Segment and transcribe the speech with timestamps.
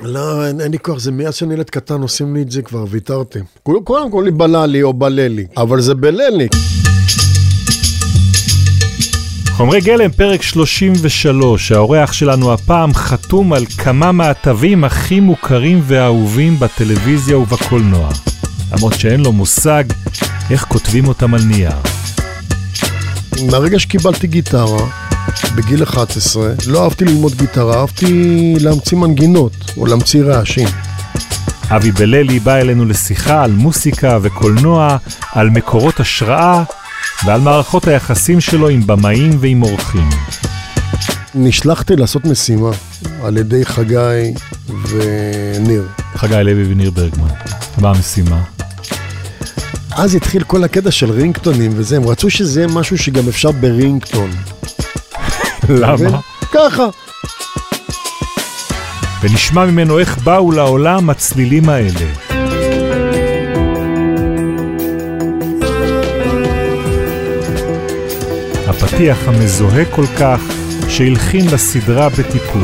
[0.00, 2.84] לא, אין, אין לי כוח, זה מאז שאני ילד קטן עושים לי את זה כבר,
[2.90, 3.38] ויתרתי.
[3.62, 6.48] קודם כל קוראים לי בללי או בללי, אבל זה בללי.
[9.50, 17.38] חומרי גלם, פרק 33, האורח שלנו הפעם חתום על כמה מהתווים הכי מוכרים ואהובים בטלוויזיה
[17.38, 18.08] ובקולנוע.
[18.72, 19.84] למרות שאין לו מושג
[20.50, 21.76] איך כותבים אותם על נייר.
[23.50, 25.11] מהרגע שקיבלתי גיטרה,
[25.54, 30.68] בגיל 11, לא אהבתי ללמוד גיטרה, אהבתי להמציא מנגינות או להמציא רעשים.
[31.70, 34.96] אבי בללי בא אלינו לשיחה על מוסיקה וקולנוע,
[35.32, 36.62] על מקורות השראה
[37.24, 40.08] ועל מערכות היחסים שלו עם במאים ועם אורחים.
[41.34, 42.70] נשלחתי לעשות משימה
[43.22, 44.34] על ידי חגי
[44.88, 45.86] וניר.
[46.16, 47.28] חגי לוי וניר ברגמן,
[47.78, 48.42] מה המשימה?
[49.90, 54.30] אז התחיל כל הקטע של רינגטונים וזה, הם רצו שזה יהיה משהו שגם אפשר ברינגטון.
[55.68, 56.20] למה?
[56.52, 56.88] ככה.
[59.22, 62.06] ונשמע ממנו איך באו לעולם הצלילים האלה.
[68.66, 70.40] הפתיח המזוהה כל כך,
[70.88, 72.62] שהלחין לסדרה בטיפול.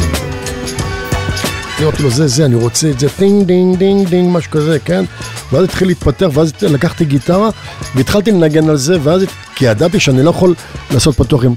[1.83, 5.05] אמרתי לו, זה, זה, אני רוצה את זה, טינג, דינג, דינג, דינג, משהו כזה, כן?
[5.53, 7.51] ואז התחיל להתפתח, ואז לקחתי גיטרה,
[7.95, 9.25] והתחלתי לנגן על זה, ואז,
[9.55, 10.55] כי ידעתי שאני לא יכול
[10.91, 11.55] לעשות פתוח עם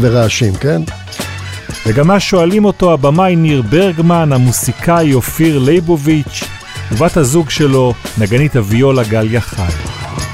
[0.00, 0.82] ורעשים, כן?
[1.86, 6.44] וגם מה שואלים אותו הבמאי ניר ברגמן, המוסיקאי אופיר ליבוביץ',
[6.92, 9.62] ובת הזוג שלו, נגנית הוויולה גליה חי.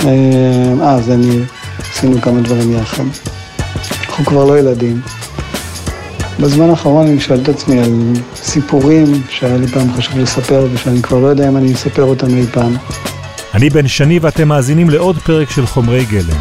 [0.04, 1.44] אה, זה ניר.
[1.92, 3.04] עשינו כמה דברים יחד.
[4.06, 5.00] אנחנו כבר לא ילדים.
[6.40, 7.92] בזמן האחרון אני שואל את עצמי על
[8.34, 12.46] סיפורים שהיה לי פעם חשוב לספר ושאני כבר לא יודע אם אני אספר אותם אי
[12.52, 12.76] פעם.
[13.54, 16.40] אני בן שני ואתם מאזינים לעוד פרק של חומרי גלם.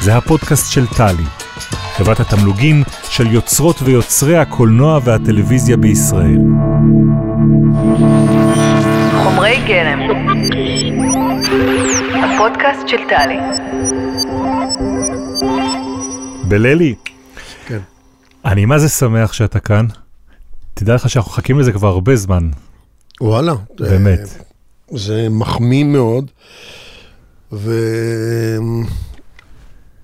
[0.00, 1.24] זה הפודקאסט של טלי,
[1.96, 6.38] חברת התמלוגים של יוצרות ויוצרי הקולנוע והטלוויזיה בישראל.
[9.22, 9.98] חומרי גלם,
[12.24, 13.38] הפודקאסט של טלי.
[16.48, 16.94] בללי,
[17.66, 17.78] כן.
[18.44, 19.86] אני מה זה שמח שאתה כאן.
[20.74, 22.50] תדע לך שאנחנו מחכים לזה כבר הרבה זמן,
[23.20, 23.54] וואלה.
[23.78, 24.26] באמת.
[24.26, 24.38] זה,
[24.90, 26.30] זה מחמיא מאוד,
[27.52, 27.70] ו...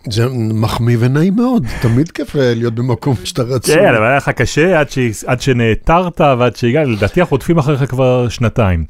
[0.04, 3.74] זה מחמיא ונעים מאוד, תמיד כיף להיות במקום שאתה רצוי.
[3.74, 4.80] כן, אבל היה לך קשה
[5.26, 8.84] עד, שנעתרת ועד שהגעת, לדעתי אנחנו עוטפים אחריך כבר שנתיים.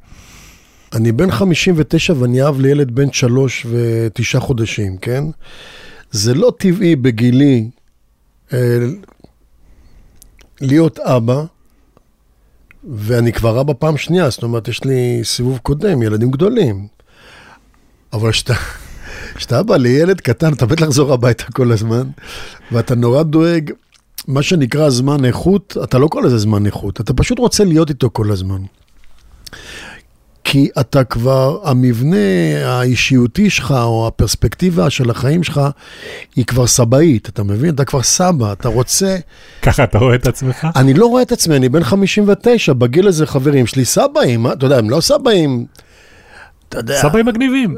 [0.94, 5.24] אני בן 59 ואני אב לילד בן שלוש ותשעה חודשים, כן?
[6.10, 7.70] זה לא טבעי בגילי
[8.52, 8.78] אה,
[10.60, 11.44] להיות אבא,
[12.84, 16.86] ואני כבר אבא פעם שנייה, זאת אומרת, יש לי סיבוב קודם, ילדים גדולים.
[18.12, 18.54] אבל כשאתה...
[19.40, 22.02] כשאתה בא לילד קטן, אתה מת לחזור הביתה כל הזמן,
[22.72, 23.70] ואתה נורא דואג,
[24.28, 28.10] מה שנקרא זמן איכות, אתה לא קורא לזה זמן איכות, אתה פשוט רוצה להיות איתו
[28.12, 28.58] כל הזמן.
[30.44, 32.16] כי אתה כבר, המבנה
[32.64, 35.60] האישיותי שלך, או הפרספקטיבה של החיים שלך,
[36.36, 37.74] היא כבר סבאית, אתה מבין?
[37.74, 39.16] אתה כבר סבא, אתה רוצה...
[39.62, 40.66] ככה אתה רואה את עצמך?
[40.76, 44.78] אני לא רואה את עצמי, אני בן 59, בגיל הזה חברים שלי סבאים, אתה יודע,
[44.78, 45.66] הם לא סבאים,
[46.68, 47.02] אתה יודע...
[47.02, 47.76] סבאים מגניבים.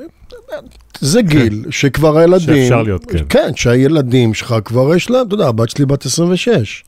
[1.00, 2.56] זה גיל שכבר הילדים...
[2.56, 3.24] שאפשר להיות, כן.
[3.28, 6.84] כן, שהילדים שלך כבר יש להם, אתה יודע, הבת שלי בת 26.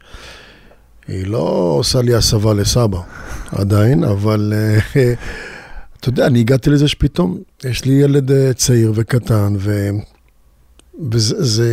[1.09, 2.99] היא לא עושה לי הסבה לסבא
[3.53, 4.79] עדיין, אבל אה,
[6.01, 9.91] אתה יודע, אני הגעתי לזה שפתאום יש לי ילד אה, צעיר וקטן, ו...
[11.11, 11.71] וזה זה,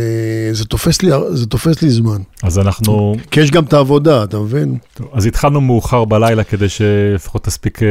[0.52, 2.22] זה, תופס לי, זה תופס לי זמן.
[2.42, 3.14] אז אנחנו...
[3.30, 4.78] כי יש גם את העבודה, אתה מבין?
[4.94, 7.88] טוב, אז התחלנו מאוחר בלילה כדי שלפחות תספיק אה,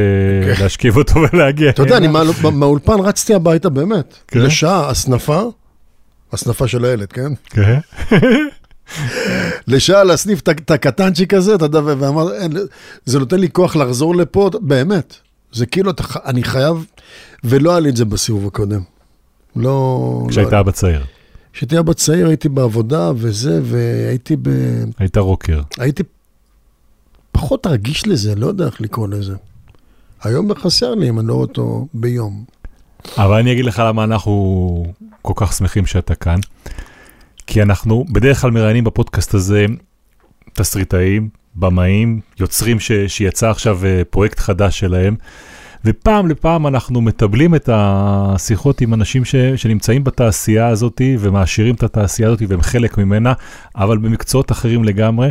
[0.56, 0.64] כן.
[0.64, 1.70] להשכיב אותו ולהגיע.
[1.70, 2.08] אתה יודע, אני
[2.54, 4.16] מהאולפן רצתי הביתה באמת.
[4.28, 4.40] כן?
[4.40, 5.42] לשעה, הסנפה,
[6.34, 7.34] הסנפה של הילד, כן?
[7.46, 7.80] כן.
[9.68, 12.28] לשעה להסניף את הקטנצ'יק הזה, אתה יודע, ואמר,
[13.06, 15.16] זה נותן לי כוח לחזור לפה, באמת.
[15.52, 15.92] זה כאילו,
[16.26, 16.86] אני חייב,
[17.44, 18.82] ולא היה לי את זה בסיבוב הקודם.
[19.56, 20.26] לא...
[20.30, 20.60] כשהיית לא...
[20.60, 21.04] אבא צעיר.
[21.54, 24.50] כשהייתי אבא צעיר הייתי בעבודה וזה, והייתי ב...
[25.00, 25.62] היית רוקר.
[25.78, 26.04] הייתי
[27.32, 29.36] פחות רגיש לזה, לא יודע איך לקרוא לזה.
[30.24, 32.44] היום חסר לי אם אני לא רואה אותו ביום.
[33.18, 36.40] אבל אני אגיד לך למה אנחנו כל כך שמחים שאתה כאן.
[37.48, 39.66] כי אנחנו בדרך כלל מראיינים בפודקאסט הזה
[40.54, 42.92] תסריטאים, במאים, יוצרים ש...
[43.08, 45.16] שיצא עכשיו אה, פרויקט חדש שלהם.
[45.86, 52.30] ופעם לפעם אנחנו מטבלים את השיחות עם אנשים ש, שנמצאים בתעשייה הזאת ומעשירים את התעשייה
[52.30, 53.34] הזאת והם חלק ממנה,
[53.76, 55.30] אבל במקצועות אחרים לגמרי.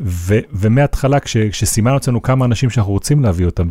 [0.00, 3.68] ו, ומההתחלה, כש, כשסימנו אצלנו כמה אנשים שאנחנו רוצים להביא אותם,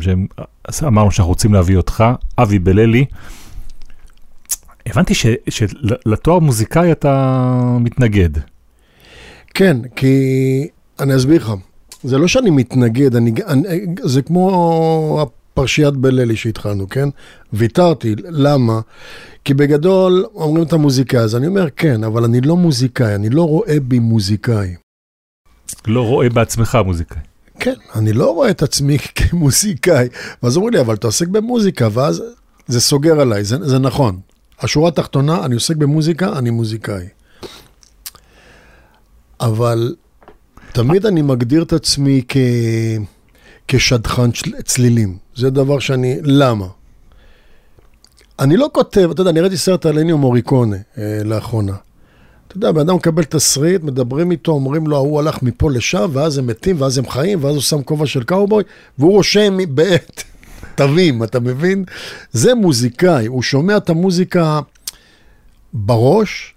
[0.70, 2.04] שאמרנו שאנחנו רוצים להביא אותך,
[2.38, 3.04] אבי בללי,
[4.86, 8.30] הבנתי ש, שלתואר מוזיקאי אתה מתנגד.
[9.54, 10.68] כן, כי
[11.00, 11.52] אני אסביר לך.
[12.02, 17.08] זה לא שאני מתנגד, אני, אני, זה כמו הפרשיית בללי שהתחלנו, כן?
[17.52, 18.80] ויתרתי, למה?
[19.44, 23.42] כי בגדול אומרים את המוזיקאי, אז אני אומר כן, אבל אני לא מוזיקאי, אני לא
[23.42, 24.74] רואה בי מוזיקאי.
[25.86, 27.20] לא רואה בעצמך מוזיקאי.
[27.60, 30.08] כן, אני לא רואה את עצמי כמוזיקאי.
[30.42, 32.22] ואז אומרים לי, אבל אתה עוסק במוזיקה, ואז
[32.66, 34.20] זה סוגר עליי, זה, זה נכון.
[34.60, 37.06] השורה התחתונה, אני עוסק במוזיקה, אני מוזיקאי.
[39.40, 39.94] אבל
[40.72, 42.36] תמיד אני מגדיר את עצמי כ...
[43.74, 44.30] כשדכן
[44.64, 45.16] צלילים.
[45.34, 46.66] זה דבר שאני, למה?
[48.38, 51.72] אני לא כותב, אתה יודע, אני ראיתי סרט על אניו מוריקונה אה, לאחרונה.
[52.48, 56.38] אתה יודע, בן אדם מקבל תסריט, מדברים איתו, אומרים לו, ההוא הלך מפה לשם, ואז
[56.38, 58.64] הם מתים, ואז הם חיים, ואז הוא שם כובע של קאובוי,
[58.98, 60.22] והוא רושם בעט
[60.76, 61.84] תווים, אתה מבין?
[62.32, 64.60] זה מוזיקאי, הוא שומע את המוזיקה
[65.72, 66.54] בראש,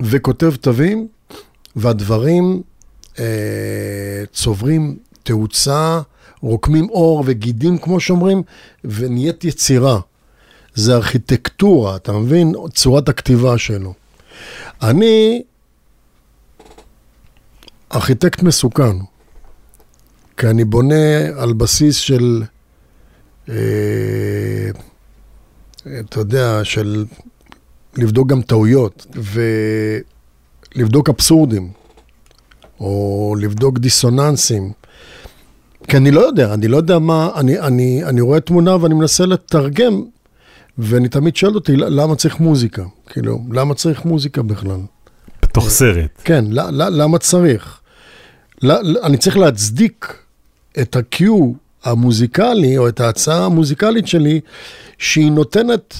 [0.00, 1.08] וכותב תווים,
[1.76, 2.62] והדברים
[3.18, 6.00] אה, צוברים תאוצה,
[6.40, 8.42] רוקמים עור וגידים, כמו שאומרים,
[8.84, 10.00] ונהיית יצירה.
[10.74, 12.54] זה ארכיטקטורה, אתה מבין?
[12.74, 13.94] צורת הכתיבה שלו.
[14.82, 15.42] אני
[17.94, 18.96] ארכיטקט מסוכן,
[20.36, 22.42] כי אני בונה על בסיס של,
[23.48, 23.54] אה,
[26.00, 27.04] אתה יודע, של
[27.96, 29.06] לבדוק גם טעויות,
[30.76, 31.72] ולבדוק אבסורדים,
[32.80, 34.72] או לבדוק דיסוננסים.
[35.88, 39.26] כי אני לא יודע, אני לא יודע מה, אני, אני, אני רואה תמונה ואני מנסה
[39.26, 40.02] לתרגם,
[40.78, 42.82] ואני תמיד שואל אותי, למה צריך מוזיקה?
[43.06, 44.80] כאילו, למה צריך מוזיקה בכלל?
[45.42, 46.10] בתוך סרט.
[46.24, 47.78] כן, ל- ל- למה צריך?
[48.62, 50.16] ל- אני צריך להצדיק
[50.80, 51.24] את ה-Q
[51.84, 54.40] המוזיקלי, או את ההצעה המוזיקלית שלי,
[54.98, 55.94] שהיא נותנת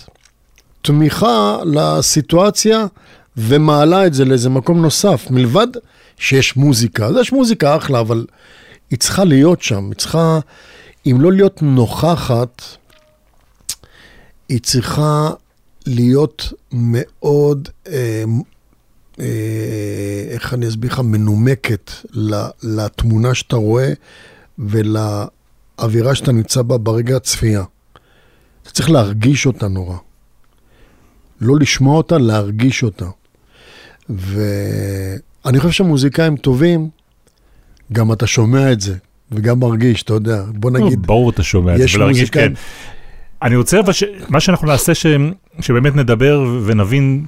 [0.83, 2.87] תמיכה לסיטואציה
[3.37, 5.67] ומעלה את זה לאיזה מקום נוסף, מלבד
[6.19, 7.07] שיש מוזיקה.
[7.07, 8.25] אז יש מוזיקה אחלה, אבל
[8.91, 10.39] היא צריכה להיות שם, היא צריכה,
[11.07, 12.63] אם לא להיות נוכחת,
[14.49, 15.31] היא צריכה
[15.87, 18.25] להיות מאוד, אה,
[19.21, 21.91] אה, איך אני אסביר לך, מנומקת
[22.63, 23.93] לתמונה שאתה רואה
[24.59, 27.65] ולאווירה שאתה נמצא בה ברגע הצפייה.
[28.63, 29.97] אתה צריך להרגיש אותה נורא.
[31.41, 33.07] לא לשמוע אותה, להרגיש אותה.
[34.09, 36.91] ואני חושב שמוזיקאים טובים,
[37.93, 38.95] גם אתה שומע את זה,
[39.33, 40.43] וגם מרגיש, אתה יודע.
[40.55, 42.53] בוא נגיד, ברור אתה שומע את זה, יש ולהרגיש, כן.
[43.43, 45.07] אני רוצה, אבל ש- מה שאנחנו נעשה, ש-
[45.61, 47.27] שבאמת נדבר ונבין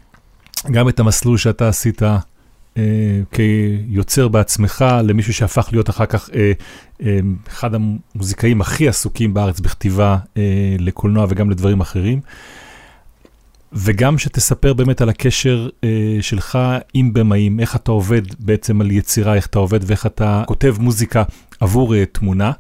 [0.71, 6.53] גם את המסלול שאתה עשית אה, כיוצר בעצמך, למישהו שהפך להיות אחר כך אה,
[7.03, 7.19] אה,
[7.49, 10.43] אחד המוזיקאים הכי עסוקים בארץ בכתיבה אה,
[10.79, 12.21] לקולנוע וגם לדברים אחרים.
[13.73, 15.89] וגם שתספר באמת על הקשר אה,
[16.21, 16.59] שלך
[16.95, 21.23] עם במאים, איך אתה עובד בעצם על יצירה, איך אתה עובד ואיך אתה כותב מוזיקה
[21.61, 22.53] עבור אה, תמונה.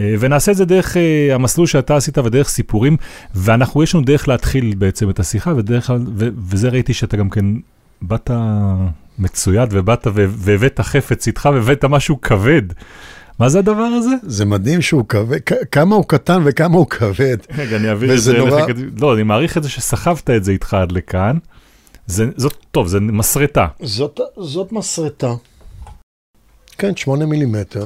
[0.00, 2.96] אה, ונעשה את זה דרך אה, המסלול שאתה עשית ודרך סיפורים,
[3.34, 7.44] ואנחנו, יש לנו דרך להתחיל בעצם את השיחה, ודרך, ו, וזה ראיתי שאתה גם כן
[8.02, 8.30] באת
[9.18, 12.62] מצויד, ובאת והבאת חפץ איתך, והבאת משהו כבד.
[13.38, 14.10] מה זה הדבר הזה?
[14.22, 15.38] זה מדהים שהוא כבד,
[15.70, 17.36] כמה הוא קטן וכמה הוא כבד.
[17.58, 18.66] רגע, אני אעביר את זה נורא- אליך.
[18.66, 21.38] כדי- לא, אני מעריך את זה שסחבת את זה איתך עד לכאן.
[22.06, 23.66] זה, זאת, טוב, זה מסרטה.
[23.82, 25.34] זאת, זאת מסרטה.
[26.78, 27.84] כן, שמונה מילימטר.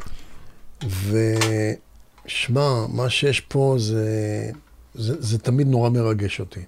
[2.27, 4.07] ושמע, מה שיש פה זה,
[4.95, 6.61] זה, זה תמיד נורא מרגש אותי.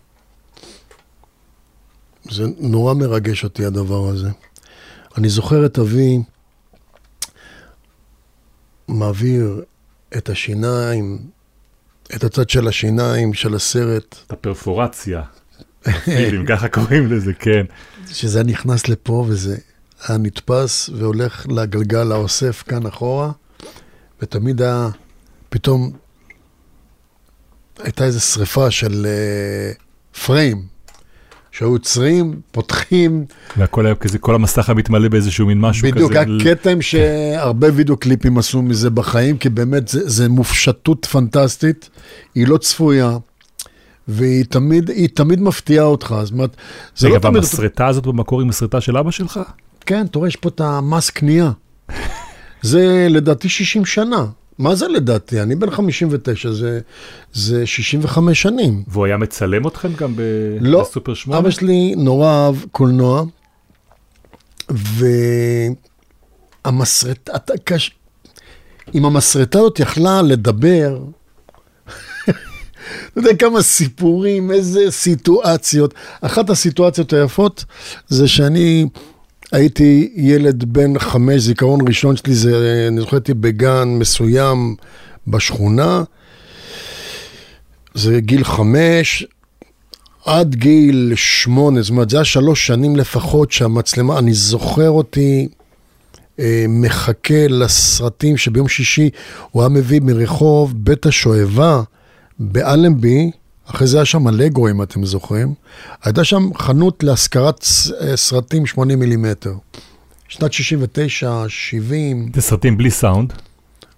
[2.30, 4.28] זה נורא מרגש אותי הדבר הזה.
[5.18, 6.18] אני זוכר את אבי
[8.88, 9.62] מעביר
[10.16, 11.18] את השיניים,
[12.14, 15.22] את הצד של השיניים של הסרט, את הפרפורציה.
[16.04, 17.64] פילים, ככה קוראים לזה, כן.
[18.08, 19.56] שזה נכנס לפה וזה
[20.08, 23.30] היה נתפס והולך לגלגל האוסף כאן אחורה,
[24.22, 24.88] ותמיד היה,
[25.48, 25.92] פתאום
[27.78, 30.66] הייתה איזו שריפה של uh, פריים,
[31.54, 33.24] שהיו עוצרים, פותחים,
[33.56, 36.20] והכל היה כזה, כל המסך היה מתמלא באיזשהו מין משהו בדיוק, כזה.
[36.20, 41.90] היה כתם שהרבה וידאו קליפים עשו מזה בחיים, כי באמת זה, זה מופשטות פנטסטית,
[42.34, 43.16] היא לא צפויה.
[44.08, 46.56] והיא תמיד, היא תמיד מפתיעה אותך, זאת אומרת,
[46.96, 47.34] זה רגע, לא תמיד...
[47.34, 49.40] והמסרטה הזאת במקור היא מסרטה של אבא שלך?
[49.86, 51.50] כן, אתה רואה, יש פה את המס קנייה.
[52.62, 54.26] זה לדעתי 60 שנה.
[54.58, 55.42] מה זה לדעתי?
[55.42, 56.80] אני בן 59, זה,
[57.32, 58.82] זה 65 שנים.
[58.88, 60.20] והוא היה מצלם אתכם גם ב...
[60.60, 61.38] לא, בסופר 8?
[61.38, 63.24] אבא שלי נורא אהב קולנוע,
[66.64, 67.90] והמסרטה, אתה קש...
[68.94, 70.98] אם המסרטה הזאת יכלה לדבר,
[72.26, 72.32] אתה
[73.16, 75.94] יודע כמה סיפורים, איזה סיטואציות.
[76.20, 77.64] אחת הסיטואציות היפות
[78.08, 78.86] זה שאני
[79.52, 84.76] הייתי ילד בן חמש, זיכרון ראשון שלי זה, אני זוכר הייתי בגן מסוים
[85.26, 86.02] בשכונה,
[87.94, 89.26] זה גיל חמש,
[90.24, 95.48] עד גיל שמונה, זאת אומרת, זה היה שלוש שנים לפחות שהמצלמה, אני זוכר אותי
[96.40, 99.10] אה, מחכה לסרטים שביום שישי
[99.50, 101.82] הוא היה מביא מרחוב בית השואבה
[102.38, 103.30] באלנבי,
[103.66, 105.54] אחרי זה היה שם לגו, אם אתם זוכרים.
[106.02, 107.64] הייתה שם חנות להשכרת
[108.00, 109.54] אה, סרטים 80 מילימטר.
[110.28, 113.32] שנת 69, 70, זה סרטים בלי סאונד.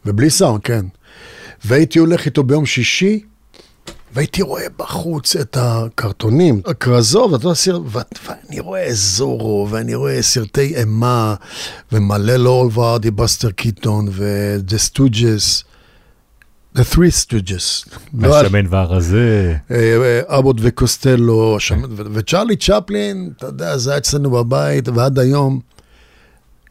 [0.06, 0.86] ובלי סאונד, כן.
[1.64, 3.20] והייתי הולך איתו ביום שישי,
[4.14, 7.48] והייתי רואה בחוץ את הקרטונים, הכרזות, ואתה
[7.84, 11.34] ו- ואני רואה זורו, ואני רואה סרטי אימה,
[11.92, 15.64] ולורל והארדי, בסטר קיטון, ו-The Stooges,
[16.76, 17.96] The Three Stooges.
[18.14, 19.54] לא השמן והרזה.
[19.70, 21.58] אה, אה, אבוט וקוסטלו,
[22.12, 25.60] וצ'רלי צ'פלין, אתה יודע, זה היה אצלנו בבית, ועד היום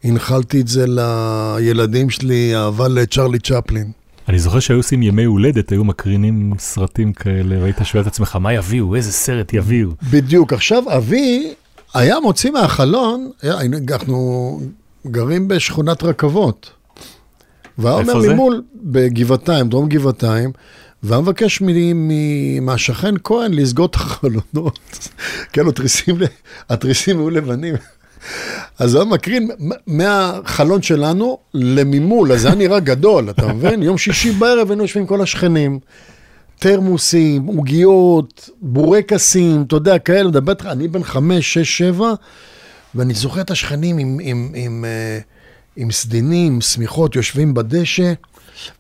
[0.04, 3.92] הנחלתי את זה לילדים שלי, אהבה לצ'רלי צ'פלין.
[4.30, 8.54] אני זוכר שהיו עושים ימי הולדת, היו מקרינים סרטים כאלה, והיית שואל את עצמך, מה
[8.54, 8.96] יביאו?
[8.96, 9.90] איזה סרט יביאו?
[10.12, 10.54] בדיוק.
[10.54, 11.54] עכשיו, אבי
[11.94, 13.32] היה מוציא מהחלון,
[13.90, 14.60] אנחנו
[15.08, 16.72] גרים בשכונת רכבות.
[17.78, 18.34] והיה אומר זה?
[18.34, 20.52] ממול, בגבעתיים, דרום גבעתיים,
[21.04, 21.62] והיה מבקש
[22.62, 24.80] מהשכן כהן לסגור את החלונות.
[25.54, 26.16] כן, התריסים,
[26.70, 27.76] התריסים היו לבנים.
[28.80, 29.50] אז הוא היה מקרין
[29.88, 33.84] מהחלון שלנו לממול, אז זה היה נראה גדול, אתה מבין?
[33.84, 35.80] יום שישי בערב היינו יושבים כל השכנים.
[36.60, 42.14] תרמוסים, עוגיות, בורקסים, אתה יודע, כאלה, מדבר איתך, אני בן חמש, שש, שבע,
[42.96, 45.20] ואני זוכר את השכנים עם, עם, עם, אה,
[45.76, 48.14] עם סדינים, שמיכות, יושבים בדשא,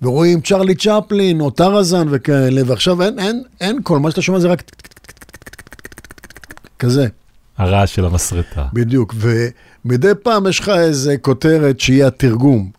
[0.02, 4.48] ורואים צ'רלי צ'פלין, או טרזן וכאלה, ועכשיו אין, אין, אין קול, מה שאתה שומע זה
[4.48, 4.64] רק
[6.80, 7.08] כזה.
[7.58, 8.66] הרעש של המסרטה.
[8.74, 12.72] בדיוק, ומדי פעם יש לך איזה כותרת שהיא התרגום,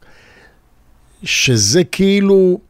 [1.22, 2.60] שזה כאילו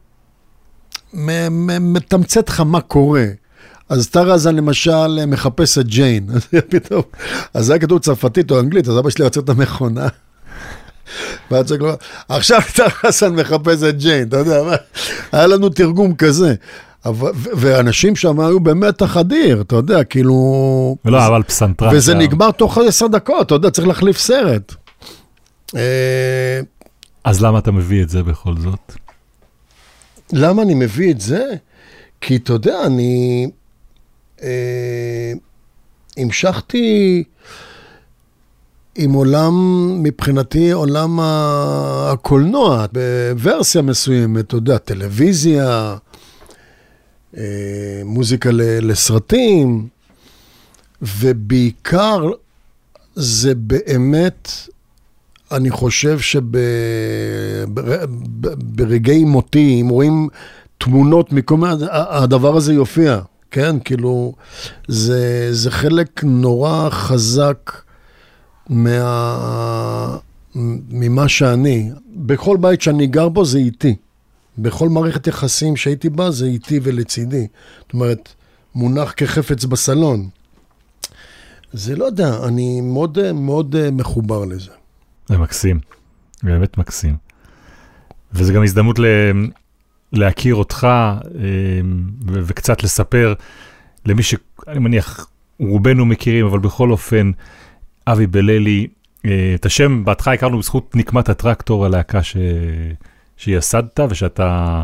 [1.13, 3.25] מתמצת לך מה קורה.
[3.89, 7.03] אז טרזן למשל מחפש את ג'יין, אז פתאום,
[7.53, 10.07] אז זה היה כתוב צרפתית או אנגלית, אז אבא שלי עצר את המכונה.
[11.51, 11.95] והיה צריך לומר,
[12.29, 14.75] עכשיו טרזן מחפש את ג'יין, אתה יודע?
[15.31, 16.55] היה לנו תרגום כזה.
[17.33, 20.97] ואנשים שם היו במתח אדיר, אתה יודע, כאילו...
[21.05, 21.95] לא, אבל פסנתרן.
[21.95, 22.13] וזה.
[22.13, 24.75] נגמר תוך עשר דקות, אתה יודע, צריך להחליף סרט.
[25.75, 26.59] אה,
[27.23, 28.93] אז למה אתה מביא את זה בכל זאת?
[30.33, 31.43] למה אני מביא את זה?
[32.21, 33.47] כי אתה יודע, אני
[34.43, 35.33] אה,
[36.17, 37.23] המשכתי
[38.99, 39.53] עם עולם,
[40.03, 45.95] מבחינתי, עולם הקולנוע, בוורסיה מסוימת, אתה יודע, טלוויזיה,
[47.37, 49.87] אה, מוזיקה לסרטים,
[51.01, 52.29] ובעיקר
[53.15, 54.51] זה באמת,
[55.51, 56.19] אני חושב
[58.59, 60.27] שברגעי מותי, אם רואים
[60.77, 63.19] תמונות מכל מיני, הדבר הזה יופיע,
[63.51, 63.75] כן?
[63.85, 64.33] כאילו,
[64.87, 67.86] זה, זה חלק נורא חזק
[68.69, 70.17] מה,
[70.89, 71.91] ממה שאני.
[72.15, 73.95] בכל בית שאני גר בו זה איתי.
[74.57, 77.47] בכל מערכת יחסים שהייתי בה זה איתי ולצידי.
[77.79, 78.33] זאת אומרת,
[78.75, 80.29] מונח כחפץ בסלון.
[81.73, 84.71] זה לא יודע, אני מאוד מאוד אה, מחובר לזה.
[85.27, 85.79] זה מקסים,
[86.43, 87.15] באמת מקסים.
[88.33, 89.05] וזה גם הזדמנות ל...
[90.13, 91.21] להכיר אותך אה,
[92.27, 93.33] ו- וקצת לספר
[94.05, 95.27] למי שאני מניח
[95.59, 97.31] רובנו מכירים, אבל בכל אופן,
[98.07, 98.87] אבי בללי,
[99.25, 102.37] אה, את השם בהתחלה הכרנו בזכות נקמת הטרקטור, הלהקה ש...
[103.37, 104.81] שייסדת ושאתה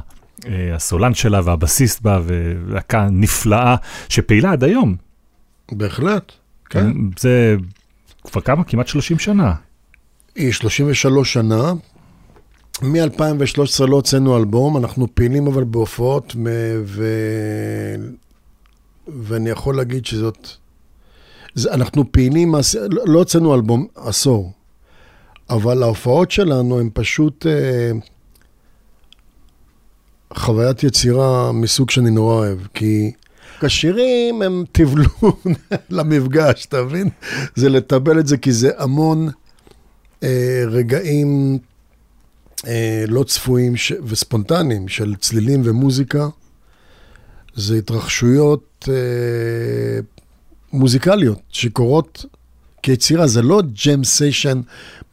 [0.47, 3.75] אה, הסולן שלה והבסיסט בה, ולהקה נפלאה
[4.09, 4.95] שפעילה עד היום.
[5.71, 6.31] בהחלט,
[6.69, 6.91] כן.
[7.19, 7.55] זה
[8.23, 8.63] כבר כמה?
[8.63, 9.53] כמעט 30 שנה.
[10.35, 11.73] היא 33 שנה.
[12.81, 16.35] מ-2013 לא הוצאנו אלבום, אנחנו פעילים אבל בהופעות,
[16.85, 17.03] ו...
[19.07, 20.62] ואני יכול להגיד שזאת...
[21.55, 22.55] זה, אנחנו פעילים,
[22.89, 24.51] לא לא הוצאנו אלבום עשור,
[25.49, 27.91] אבל ההופעות שלנו הן פשוט אה,
[30.33, 33.11] חוויית יצירה מסוג שאני נורא אוהב, כי
[33.61, 35.53] השירים הם תבלון
[35.89, 37.09] למפגש, אתה מבין?
[37.55, 39.29] זה לטבל את זה, כי זה המון
[40.23, 41.57] אה, רגעים
[42.67, 43.93] אה, לא צפויים ש...
[44.03, 46.27] וספונטניים של צלילים ומוזיקה.
[47.55, 49.99] זה התרחשויות אה,
[50.73, 52.25] מוזיקליות שקורות
[52.83, 54.61] כיצירה, זה לא ג'ם סיישן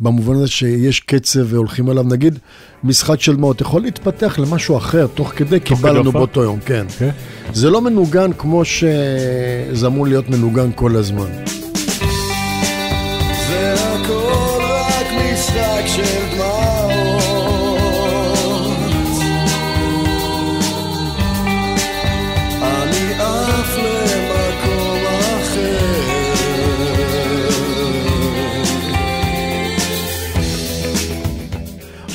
[0.00, 2.04] במובן הזה שיש קצב והולכים עליו.
[2.04, 2.38] נגיד,
[2.84, 6.12] משחק של מאות יכול להתפתח למשהו אחר תוך כדי, כי בא לנו?
[6.12, 6.86] באותו יום, כן.
[6.98, 7.10] כן?
[7.52, 11.28] זה לא מנוגן כמו שזה אמור להיות מנוגן כל הזמן.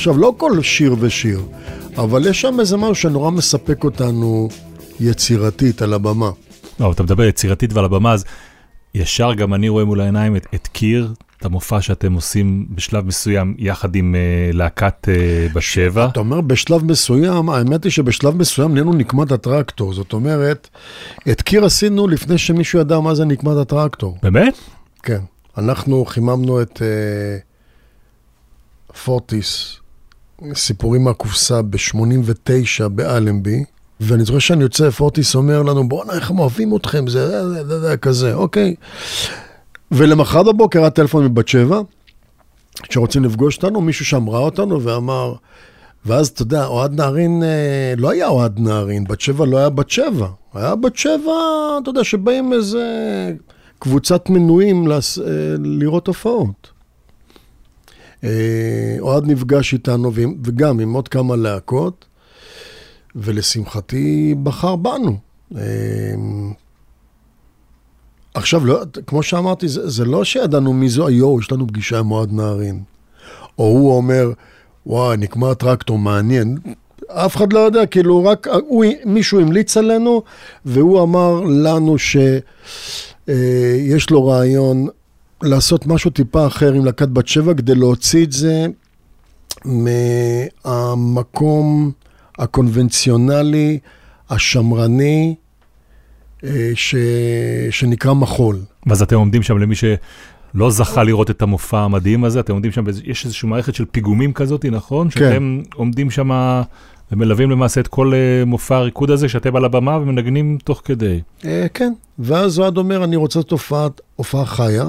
[0.06, 1.42] עכשיו, לא כל שיר ושיר,
[1.96, 4.48] אבל יש שם איזה משהו שנורא מספק אותנו
[5.00, 6.30] יצירתית על הבמה.
[6.80, 8.24] לא, אתה מדבר יצירתית ועל הבמה, אז
[8.94, 13.54] ישר גם אני רואה מול העיניים את, את קיר, את המופע שאתם עושים בשלב מסוים
[13.58, 16.06] יחד עם uh, להקת uh, בשבע.
[16.06, 19.92] אתה אומר בשלב מסוים, האמת היא שבשלב מסוים נהיינו נקמת הטרקטור.
[19.92, 20.68] זאת אומרת,
[21.30, 24.18] את קיר עשינו לפני שמישהו ידע מה זה נקמת הטרקטור.
[24.22, 24.54] באמת?
[25.02, 25.20] כן.
[25.58, 29.80] אנחנו חיממנו את uh, פורטיס,
[30.54, 33.64] סיפורים מהקופסה ב-89 באלנבי,
[34.00, 37.64] ואני זוכר שאני יוצא, פורטיס אומר לנו, בואנה, איך הם אוהבים אתכם, זה, זה, זה,
[37.64, 38.74] זה, זה כזה, אוקיי.
[39.90, 41.80] ולמחרת בבוקר היה טלפון מבת שבע,
[42.90, 45.34] שרוצים לפגוש אותנו, מישהו שם ראה אותנו ואמר,
[46.06, 49.90] ואז אתה יודע, אוהד נהרין, אה, לא היה אוהד נהרין, בת שבע לא היה בת
[49.90, 50.28] שבע.
[50.54, 51.32] היה בת שבע,
[51.82, 52.84] אתה יודע, שבאים איזה
[53.78, 55.24] קבוצת מנויים לס, אה,
[55.64, 56.75] לראות הופעות.
[58.26, 60.12] אה, אוהד נפגש איתנו,
[60.44, 62.04] וגם עם עוד כמה להקות,
[63.14, 65.16] ולשמחתי בחר בנו.
[65.56, 65.62] אה,
[68.34, 72.10] עכשיו, לא, כמו שאמרתי, זה, זה לא שידענו מי זו, יואו, יש לנו פגישה עם
[72.10, 72.82] אוהד נהרין.
[73.58, 74.32] או הוא אומר,
[74.86, 76.58] וואי, נקמה טרקטור, מעניין.
[77.08, 80.22] אף אחד לא יודע, כאילו, רק הוא, מישהו המליץ עלינו,
[80.64, 84.88] והוא אמר לנו שיש לו רעיון
[85.42, 88.66] לעשות משהו טיפה אחר עם להקת בת שבע, כדי להוציא את זה
[90.64, 91.92] מהמקום
[92.38, 93.78] הקונבנציונלי,
[94.30, 95.34] השמרני,
[96.44, 96.94] אה, ש...
[97.70, 98.58] שנקרא מחול.
[98.86, 102.84] ואז אתם עומדים שם למי שלא זכה לראות את המופע המדהים הזה, אתם עומדים שם,
[103.04, 105.10] יש איזושהי מערכת של פיגומים כזאת, נכון?
[105.10, 105.20] כן.
[105.20, 106.30] שאתם עומדים שם
[107.12, 111.20] ומלווים למעשה את כל אה, מופע הריקוד הזה, שאתם על הבמה ומנגנים תוך כדי.
[111.44, 111.92] אה, כן.
[112.18, 114.84] ואז אוהד אומר, אני רוצה הופעה, הופעה חיה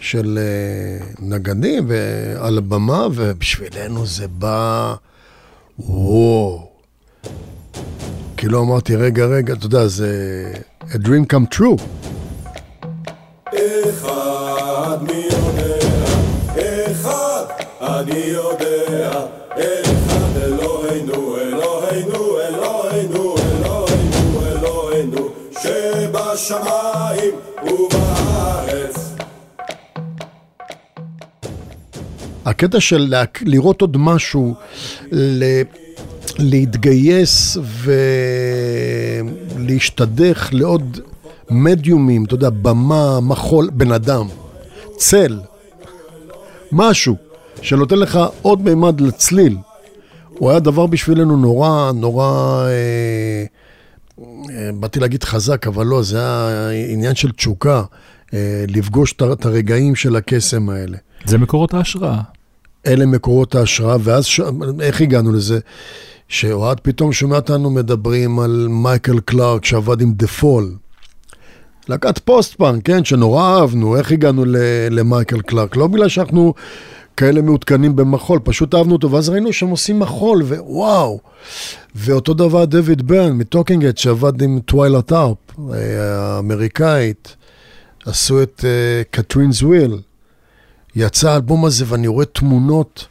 [0.00, 4.94] של אה, נגנים ועל הבמה, ובשבילנו זה בא,
[5.78, 6.70] וואו.
[8.36, 11.82] כאילו אמרתי, רגע, רגע, אתה יודע, זה a dream come true.
[13.48, 15.76] אחד מי יודע,
[16.90, 17.44] אחד
[17.80, 19.10] אני יודע,
[19.66, 25.28] אחד אלוהינו, אלוהינו, אלוהינו, אלוהינו, אלוהינו,
[25.62, 26.79] שבשמיים
[32.50, 34.54] הקטע של לראות עוד משהו,
[35.12, 35.44] ל,
[36.38, 37.56] להתגייס
[39.56, 41.00] ולהשתדך לעוד
[41.50, 44.28] מדיומים, אתה יודע, במה, מחול, בן אדם,
[44.96, 45.40] צל,
[46.72, 47.16] משהו
[47.62, 49.56] שנותן לך עוד מימד לצליל.
[50.28, 53.44] הוא היה דבר בשבילנו נורא, נורא, אה,
[54.50, 57.82] אה, באתי להגיד חזק, אבל לא, זה היה עניין של תשוקה,
[58.34, 60.96] אה, לפגוש את הרגעים של הקסם האלה.
[61.24, 62.20] זה מקורות ההשראה.
[62.86, 64.40] אלה מקורות ההשראה, ואז ש...
[64.80, 65.58] איך הגענו לזה?
[66.28, 70.74] שאוהד פתאום שומע אותנו מדברים על מייקל קלארק שעבד עם דה פול.
[71.88, 74.56] להקת פוסט-פאנק, כן, שנורא אהבנו, איך הגענו ל...
[74.90, 75.76] למייקל קלארק?
[75.76, 76.54] לא בגלל שאנחנו
[77.16, 81.20] כאלה מעודכנים במחול, פשוט אהבנו אותו, ואז ראינו שהם עושים מחול, ווואו.
[81.94, 85.36] ואותו דבר דויד ביירן מ Talking Heads שעבד עם טווילה טארפ,
[85.72, 87.36] האמריקאית,
[88.06, 88.64] עשו את
[89.10, 89.98] Catherine's uh, Wheel.
[90.96, 93.06] יצא האלבום הזה ואני רואה תמונות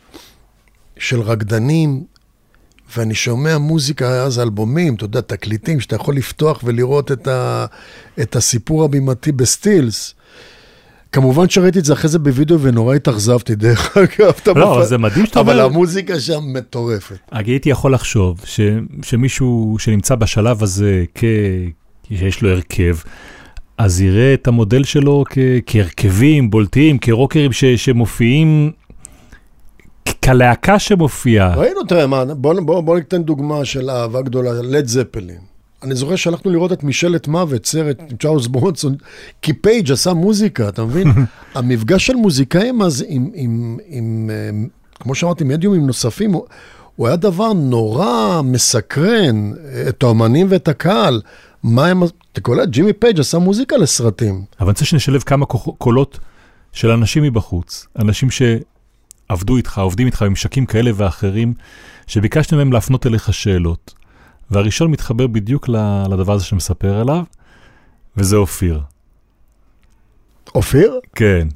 [0.97, 2.03] של רקדנים,
[2.97, 7.65] ואני שומע מוזיקה, אז אלבומים, אתה יודע, תקליטים, שאתה יכול לפתוח ולראות את, ה,
[8.21, 10.15] את הסיפור הבימתי בסטילס.
[11.11, 14.33] כמובן שראיתי את זה אחרי זה בווידאו ונורא התאכזבתי, דרך אגב.
[14.47, 15.65] לא, מפ- אבל זה מדהים שאתה אבל אומר...
[15.65, 17.17] המוזיקה שם מטורפת.
[17.31, 18.59] הייתי יכול לחשוב ש,
[19.03, 21.23] שמישהו שנמצא בשלב הזה כ...
[22.07, 22.97] שיש לו הרכב,
[23.79, 25.37] אז יראה את המודל שלו כ...
[25.65, 27.65] כהרכבים בולטים, כרוקרים ש...
[27.65, 28.71] שמופיעים,
[30.23, 31.55] כלהקה שמופיעה.
[31.55, 35.37] ראינו, תראה, מה, בוא, בוא, בוא ניתן דוגמה של אהבה גדולה, לד זפלין.
[35.83, 38.95] אני זוכר שהלכנו לראות את משאלת מוות, סרט עם צ'ארלס ברונסון,
[39.41, 41.07] כי פייג' עשה מוזיקה, אתה מבין?
[41.55, 44.67] המפגש של מוזיקאים אז עם, עם, עם, עם
[44.99, 46.45] כמו שאמרתי, מדיומים נוספים, הוא,
[46.95, 49.51] הוא היה דבר נורא מסקרן,
[49.89, 51.21] את האמנים ואת הקהל.
[51.63, 54.33] מה הם, אתה קולט, ג'ימי פייג' עשה מוזיקה לסרטים.
[54.33, 55.45] אבל אני רוצה שנשלב כמה
[55.77, 56.19] קולות
[56.73, 61.53] של אנשים מבחוץ, אנשים שעבדו איתך, עובדים איתך בממשקים כאלה ואחרים,
[62.07, 63.93] שביקשתם מהם להפנות אליך שאלות.
[64.51, 65.69] והראשון מתחבר בדיוק
[66.09, 67.23] לדבר הזה שמספר עליו,
[68.17, 68.81] וזה אופיר.
[70.55, 70.99] אופיר?
[71.15, 71.47] כן,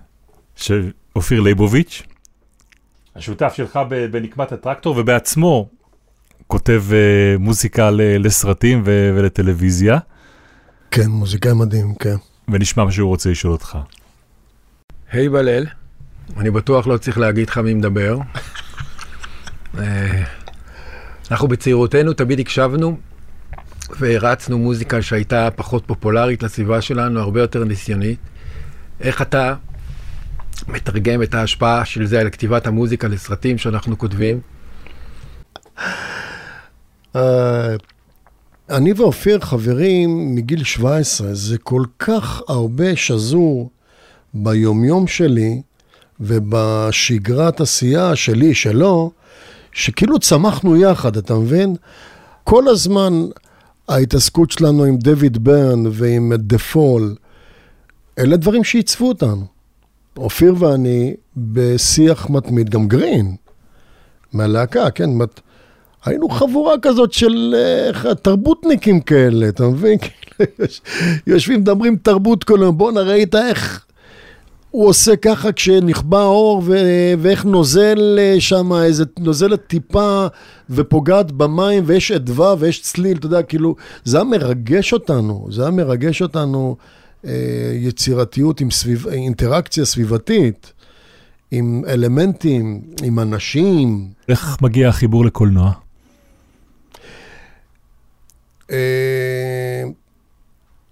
[0.56, 0.72] ש...
[1.16, 2.04] אופיר ליבוביץ',
[3.16, 3.80] השותף שלך
[4.12, 5.70] בנקמת הטרקטור, ובעצמו
[6.48, 10.00] כותב uh, מוזיקה ל- לסרטים ו- ולטלוויזיה,
[10.92, 12.16] כן, מוזיקאי מדהים, כן.
[12.48, 13.78] ונשמע מה שהוא רוצה לשאול אותך.
[15.12, 15.66] היי בלל,
[16.38, 18.18] אני בטוח לא צריך להגיד לך מי מדבר.
[19.80, 20.24] אה,
[21.32, 22.98] אנחנו בצעירותנו תמיד הקשבנו
[24.00, 28.20] והרצנו מוזיקה שהייתה פחות פופולרית לסביבה שלנו, הרבה יותר ניסיונית.
[29.02, 29.56] איך אתה
[30.68, 34.40] מתרגם את ההשפעה של זה על כתיבת המוזיקה לסרטים שאנחנו כותבים?
[37.16, 37.76] אה,
[38.70, 43.70] אני ואופיר חברים מגיל 17, זה כל כך הרבה שזור
[44.34, 45.62] ביומיום שלי
[46.20, 49.12] ובשגרת עשייה שלי, שלו,
[49.72, 51.76] שכאילו צמחנו יחד, אתה מבין?
[52.44, 53.14] כל הזמן
[53.90, 57.16] ההתעסקות שלנו עם דויד ברן ועם דה פול,
[58.20, 59.46] אלה דברים שעיצבו אותנו.
[60.18, 63.36] אופיר ואני בשיח מתמיד, גם גרין,
[64.34, 65.10] מהלהקה, כן?
[65.10, 65.40] מת...
[66.06, 67.56] היינו חבורה כזאת של
[68.06, 69.98] אה, תרבותניקים כאלה, אתה מבין?
[70.60, 70.82] יוש-
[71.28, 72.78] יושבים, מדברים תרבות כל היום.
[72.78, 73.86] בואנה, ראית איך
[74.72, 78.00] הוא עושה ככה כשנכבה האור, ו- ואיך נוזל
[78.40, 80.26] שם, איזה נוזלת טיפה
[80.70, 85.72] ופוגעת במים, ויש אדווה ויש צליל, אתה יודע, כאילו, זה היה מרגש אותנו, זה היה
[85.72, 86.76] מרגש אותנו
[87.26, 87.32] אה,
[87.76, 90.74] יצירתיות עם סביב, אינטראקציה סביבתית,
[91.52, 94.08] עם אלמנטים, עם אנשים.
[94.30, 95.72] איך מגיע החיבור לקולנוע?
[98.72, 99.84] אה,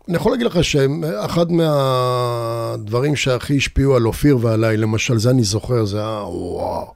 [0.07, 5.85] אני יכול להגיד לך שאחד מהדברים שהכי השפיעו על אופיר ועליי, למשל, זה אני זוכר,
[5.85, 6.93] זה היה, וואו,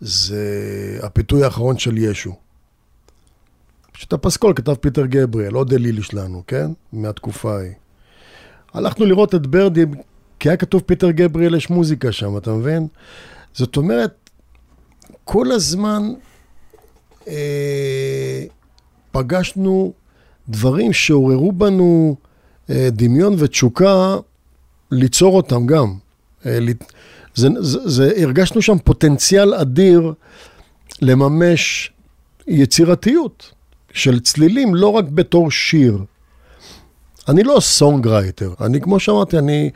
[0.00, 2.34] זה הפיתוי האחרון של ישו.
[3.94, 6.70] שאת הפסקול כתב פיטר גבריאל, עוד אלילי שלנו, כן?
[6.92, 7.72] מהתקופה ההיא.
[8.74, 9.84] הלכנו לראות את ברדי,
[10.38, 12.86] כי היה כתוב פיטר גבריאל, יש מוזיקה שם, אתה מבין?
[13.52, 14.30] זאת אומרת,
[15.24, 16.02] כל הזמן
[17.28, 18.44] אה,
[19.14, 19.92] פגשנו
[20.48, 22.16] דברים שעוררו בנו
[22.70, 24.16] אה, דמיון ותשוקה
[24.90, 25.94] ליצור אותם גם.
[26.46, 26.58] אה,
[27.34, 30.12] זה, זה, זה, הרגשנו שם פוטנציאל אדיר
[31.02, 31.92] לממש
[32.46, 33.52] יצירתיות
[33.92, 35.98] של צלילים, לא רק בתור שיר.
[37.28, 39.70] אני לא songwriter, אני כמו שאמרתי, אני,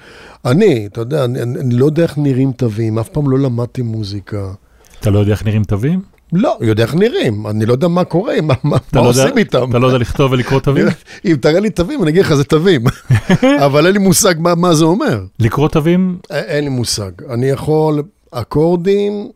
[0.44, 4.53] אני, אתה יודע, אני אני לא יודע איך נראים תווים, אף פעם לא למדתי מוזיקה.
[5.01, 6.17] אתה לא יודע איך נראים תווים?
[6.33, 9.71] לא, יודע איך נראים, אני לא יודע מה קורה, מה, מה, לא יודע- עושים איתם.
[9.71, 10.87] אתה לא יודע לכתוב ולקרוא תווים?
[11.25, 12.85] אם תראה לי תווים, אני אגיד לך, זה תווים.
[13.67, 15.21] אבל אין לי מושג מה, מה זה אומר.
[15.38, 16.19] לקרוא תווים?
[16.31, 17.11] אין לי מושג.
[17.31, 19.31] אני יכול, אקורדים,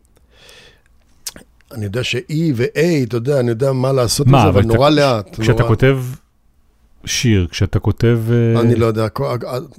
[1.71, 4.87] אני יודע ש-E ו-A, אתה יודע, אני יודע מה לעשות עם זה, אבל אבל נורא
[4.87, 5.39] אתה- לאט.
[5.39, 5.99] כשאתה נורא- כותב
[7.05, 8.19] שיר, כשאתה כותב...
[8.55, 9.07] אה, אני לא יודע,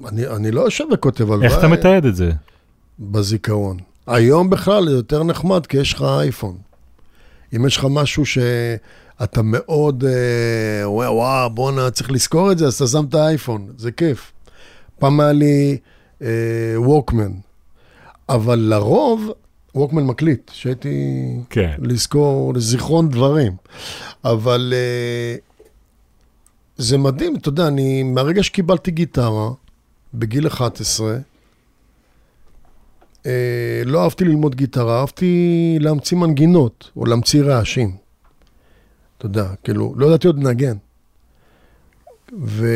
[0.09, 2.31] אני, אני לא יושב וכותב על איך אתה מתעד את זה?
[2.99, 3.77] בזיכרון.
[4.07, 6.57] היום בכלל זה יותר נחמד, כי יש לך אייפון.
[7.57, 12.75] אם יש לך משהו שאתה מאוד, אה, וואו, וואו, בואנה, צריך לזכור את זה, אז
[12.75, 14.33] אתה שם את האייפון, זה כיף.
[14.99, 15.79] פעם היה לי
[16.23, 16.29] אה,
[16.77, 17.33] ווקמן,
[18.29, 19.31] אבל לרוב,
[19.75, 21.73] ווקמן מקליט, שהייתי כן.
[21.79, 23.53] לזכור, לזיכרון דברים.
[24.25, 25.37] אבל אה,
[26.77, 29.51] זה מדהים, אתה יודע, אני, מהרגע שקיבלתי גיטרה,
[30.15, 31.19] בגיל 11, אה,
[33.85, 37.97] לא אהבתי ללמוד גיטרה, אהבתי להמציא מנגינות, או להמציא רעשים.
[39.19, 40.77] אתה יודע, כאילו, לא ידעתי עוד לנגן.
[42.43, 42.67] ו...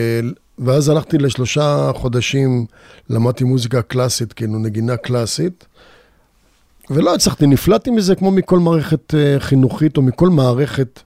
[0.58, 2.66] ואז הלכתי לשלושה חודשים,
[3.10, 5.66] למדתי מוזיקה קלאסית, כאילו נגינה קלאסית,
[6.90, 11.00] ולא הצלחתי, נפלטתי מזה כמו מכל מערכת אה, חינוכית, או מכל מערכת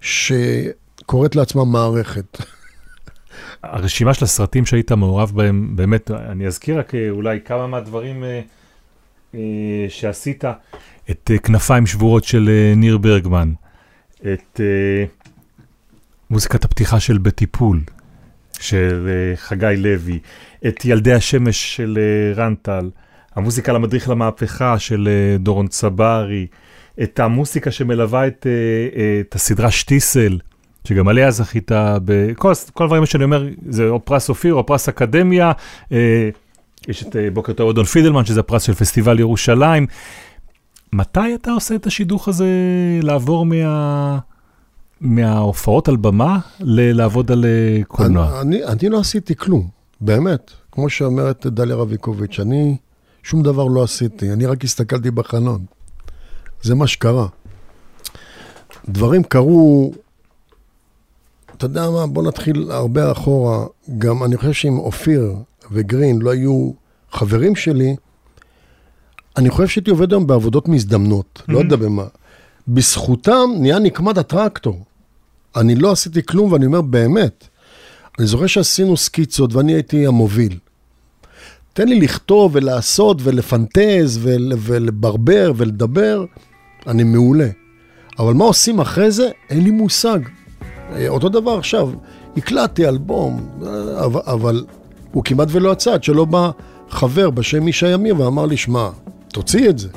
[0.00, 2.38] שקוראת לעצמה מערכת.
[3.62, 8.28] הרשימה של הסרטים שהיית מעורב בהם, באמת, אני אזכיר רק אה, אולי כמה מהדברים אה,
[8.28, 8.40] אה,
[9.88, 10.44] שעשית.
[11.10, 13.52] את אה, כנפיים שבורות של אה, ניר ברגמן,
[14.20, 15.04] את אה,
[16.30, 17.80] מוזיקת הפתיחה של בטיפול
[18.60, 20.18] של אה, חגי לוי,
[20.68, 22.90] את ילדי השמש של אה, רן טל,
[23.34, 26.46] המוזיקה למדריך למהפכה של אה, דורון צברי,
[27.02, 30.38] את המוסיקה שמלווה את, אה, אה, את הסדרה שטיסל,
[30.84, 31.70] שגם עליה זכית,
[32.04, 35.52] בכל כל הדברים שאני אומר, זה או פרס אופיר או פרס אקדמיה,
[35.92, 36.28] אה,
[36.88, 39.86] יש את אה, בוקר טוב אדון פידלמן, שזה הפרס של פסטיבל ירושלים.
[40.92, 42.46] מתי אתה עושה את השידוך הזה
[43.02, 44.18] לעבור מה...
[45.00, 48.40] מההופעות על במה ל- לעבוד על אה, קולנוע?
[48.40, 49.68] אני, אני, אני לא עשיתי כלום,
[50.00, 50.50] באמת.
[50.72, 52.76] כמו שאומרת דליה רביקוביץ', אני
[53.22, 55.64] שום דבר לא עשיתי, אני רק הסתכלתי בחלון.
[56.62, 57.26] זה מה שקרה.
[58.88, 59.92] דברים קרו,
[61.56, 63.66] אתה יודע מה, בוא נתחיל הרבה אחורה.
[63.98, 65.36] גם אני חושב שאם אופיר
[65.72, 66.70] וגרין לא היו
[67.12, 67.96] חברים שלי,
[69.36, 72.04] אני חושב שהייתי עובד היום בעבודות מזדמנות, לא יודע במה.
[72.68, 74.84] בזכותם נהיה נקמת הטרקטור.
[75.56, 77.48] אני לא עשיתי כלום, ואני אומר באמת.
[78.18, 80.58] אני זוכר שעשינו סקיצות ואני הייתי המוביל.
[81.72, 86.24] תן לי לכתוב ולעשות ולפנטז ול, ולברבר ולדבר,
[86.86, 87.48] אני מעולה.
[88.18, 90.18] אבל מה עושים אחרי זה, אין לי מושג.
[90.92, 91.90] אה, אותו דבר עכשיו,
[92.36, 94.64] הקלטתי אלבום, אה, אבל, אבל
[95.12, 96.50] הוא כמעט ולא יצא, עד שלא בא
[96.90, 98.88] חבר בשם ישי אמיר ואמר לי, שמע,
[99.32, 99.88] תוציא את זה.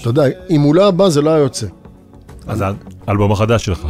[0.00, 1.66] אתה יודע, אם הוא לא היה בא, זה לא היה יוצא.
[2.46, 2.64] אז
[3.06, 3.86] האלבום החדש שלך,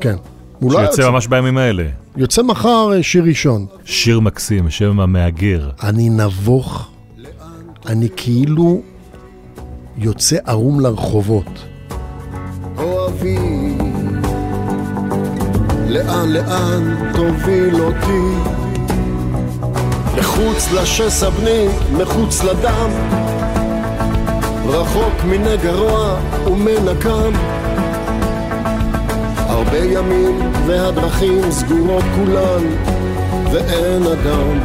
[0.00, 0.16] כן.
[0.58, 1.10] הוא לא שיוצא יוצא.
[1.10, 1.84] ממש בימים האלה.
[2.16, 3.66] יוצא מחר אה, שיר ראשון.
[3.84, 5.70] שיר מקסים, שם המהגר.
[5.82, 6.88] אני נבוך,
[7.86, 8.82] אני כאילו
[9.98, 11.64] יוצא ערום לרחובות.
[12.78, 13.38] אוהבי,
[15.88, 18.65] לאן לאן תוביל אותי?
[20.36, 22.90] מחוץ לשסע בני, מחוץ לדם,
[24.66, 27.32] רחוק מנגע רוע ומנקם.
[29.36, 32.64] הרבה ימים והדרכים סגורות כולן,
[33.52, 34.60] ואין אדם.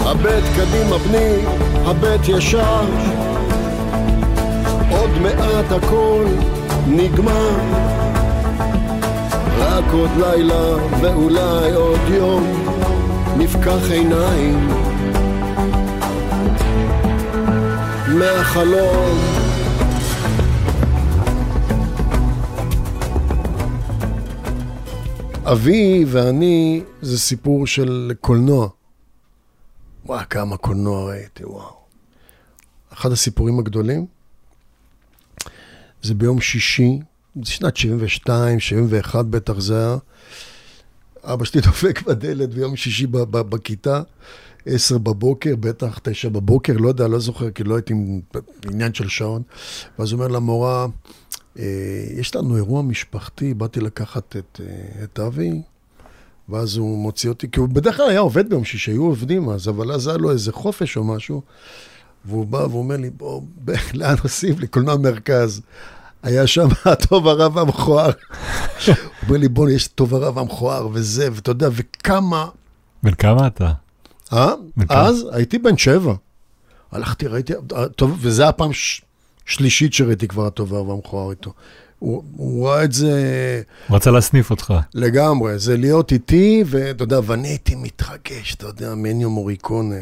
[0.00, 1.36] הבט קדימה בני,
[1.84, 2.84] הבט ישר,
[4.90, 6.24] עוד מעט הכל
[6.86, 7.85] נגמר.
[9.86, 12.44] רק עוד לילה ואולי עוד יום
[13.38, 14.68] נפקח עיניים
[18.18, 19.18] מהחלום
[25.44, 28.68] אבי ואני זה סיפור של קולנוע.
[30.06, 31.76] וואי, כמה קולנוע ראיתי, וואו.
[32.92, 34.06] אחד הסיפורים הגדולים
[36.02, 37.00] זה ביום שישי,
[37.44, 39.96] שנת 72, 71 בטח זה היה.
[41.24, 44.02] אבא שלי דופק בדלת ביום שישי בכיתה,
[44.66, 48.20] עשר בבוקר, בטח תשע בבוקר, לא יודע, לא זוכר, כי לא הייתי עם
[48.70, 49.42] עניין של שעון.
[49.98, 50.86] ואז הוא אומר למורה,
[51.58, 51.64] אה,
[52.10, 55.62] יש לנו אירוע משפחתי, באתי לקחת את, אה, את אבי,
[56.48, 59.68] ואז הוא מוציא אותי, כי הוא בדרך כלל היה עובד ביום שישי, היו עובדים אז,
[59.68, 61.42] אבל אז היה לו איזה חופש או משהו,
[62.24, 63.42] והוא בא ואומר לי, בוא,
[63.94, 64.66] לאן עושים לי?
[64.66, 65.60] קולנוע מרכז.
[66.26, 68.10] היה שם הטוב הרב המכוער.
[68.86, 68.94] הוא
[69.28, 72.48] אומר לי, בוא, יש טוב הרב המכוער וזה, ואתה יודע, וכמה...
[73.02, 73.72] בן כמה אתה?
[74.32, 74.52] אה?
[74.88, 76.14] אז הייתי בן שבע.
[76.92, 77.52] הלכתי, ראיתי,
[77.96, 79.02] טוב, וזה הפעם ש...
[79.46, 81.52] שלישית שראיתי כבר הטוב הרב המכוער איתו.
[81.98, 84.74] הוא, הוא ראה את זה הוא רצה להסניף אותך.
[84.94, 90.00] לגמרי, זה להיות איתי, ואתה יודע, ואני הייתי מתרגש, אתה יודע, מאניו מוריקונה.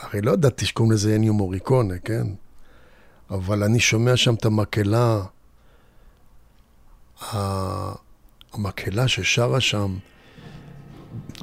[0.00, 2.26] הרי לא ידעתי שקוראים לזה אניו מוריקונה, כן?
[3.30, 5.20] אבל אני שומע שם את המקהלה,
[8.52, 9.96] המקהלה ששרה שם,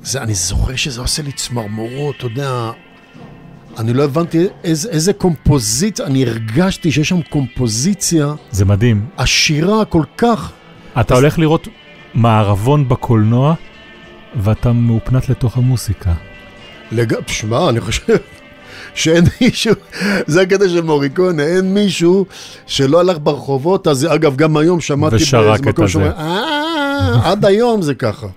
[0.04, 2.72] זה, אני זוכר שזה עושה לי צמרמורות, אתה יודע,
[3.78, 9.06] אני לא הבנתי איזה, איזה קומפוזיציה, אני הרגשתי שיש שם קומפוזיציה זה מדהים.
[9.18, 10.52] עשירה כל כך.
[11.02, 11.68] אתה הולך לראות
[12.14, 13.56] מערבון בקולנוע,
[14.36, 16.14] ואתה מאופנת לתוך המוסיקה.
[16.92, 17.14] לג...
[17.28, 18.16] שמע, אני חושב
[18.98, 19.74] שאין מישהו,
[20.28, 22.26] זה הקטע של מוריקונה, אין מישהו
[22.66, 25.88] שלא הלך ברחובות, אז אגב, גם היום שמעתי באיזה את מקום.
[25.88, 28.28] שאומר, אה, עד היום זה ככה.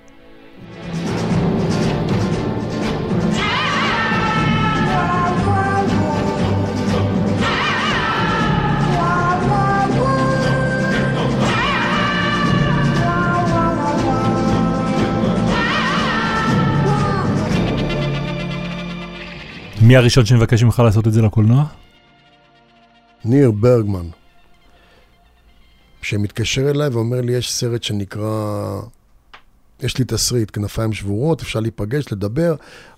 [19.90, 21.64] מי הראשון שמבקש ממך לעשות את זה לקולנוע?
[23.24, 24.06] ניר ברגמן,
[26.02, 28.80] שמתקשר אליי ואומר לי, יש סרט שנקרא,
[29.82, 32.54] יש לי תסריט, כנפיים שבורות, אפשר להיפגש, לדבר.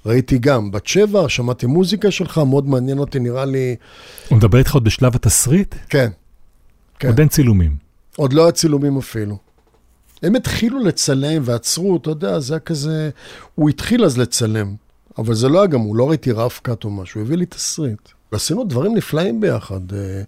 [0.06, 3.76] ראיתי גם, בת שבע, שמעתי מוזיקה שלך, מאוד מעניין אותי, נראה לי,
[4.28, 5.74] הוא מדבר איתך עוד בשלב התסריט?
[5.88, 6.10] כן,
[6.98, 7.08] כן.
[7.08, 7.76] עוד אין צילומים.
[8.16, 9.38] עוד לא היה צילומים אפילו.
[10.22, 13.10] הם התחילו לצלם ועצרו, אתה יודע, זה היה כזה...
[13.54, 14.74] הוא התחיל אז לצלם,
[15.18, 17.46] אבל זה לא היה גם, הוא לא ראיתי רף קאט או משהו, הוא הביא לי
[17.46, 18.08] תסריט.
[18.32, 20.22] עשינו דברים נפלאים ביחד אה,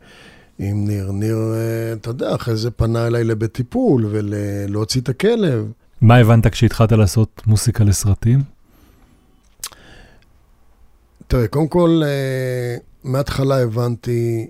[0.58, 1.12] עם ניר.
[1.12, 5.72] ניר, אה, אתה יודע, אחרי זה פנה אליי לבית טיפול ולהוציא את הכלב.
[6.00, 8.42] מה הבנת כשהתחלת לעשות מוסיקה לסרטים?
[11.26, 14.46] תראה, קודם כל, אה, מההתחלה הבנתי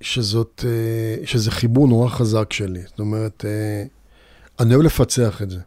[0.00, 2.82] שזאת, אה, שזה חיבור נורא חזק שלי.
[2.86, 3.84] זאת אומרת, אה,
[4.60, 5.60] אני אוהב לפצח את זה.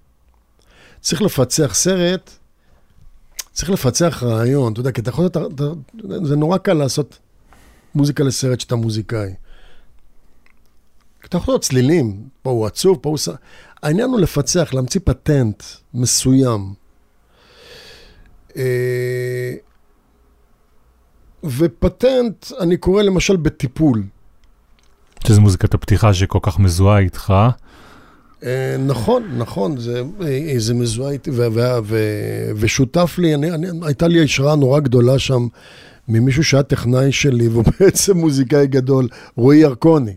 [1.02, 2.32] צריך לפצח סרט,
[3.58, 5.64] צריך לפצח רעיון, אתה יודע, כי אתה יכול, אתה, אתה,
[6.24, 7.20] זה נורא קל לעשות
[7.96, 9.34] מוזיקה לסרט שאתה מוזיקאי.
[11.26, 13.18] אתה יכול לעשות צלילים, פה הוא עצוב, פה הוא...
[13.84, 16.74] העניין הוא לפצח, להמציא פטנט מסוים.
[18.58, 19.54] אה,
[21.44, 24.04] ופטנט, אני קורא למשל בטיפול.
[25.28, 27.34] שזו מוזיקת הפתיחה שכל כך מזוהה איתך.
[28.44, 33.68] אה, נכון, נכון, זה, אה, זה מזוהה איתי, ו- ו- ו- ושותף לי, אני, אני,
[33.82, 35.48] הייתה לי השראה נורא גדולה שם
[36.08, 40.16] ממישהו שהיה טכנאי שלי, והוא בעצם מוזיקאי גדול, רועי ירקוני.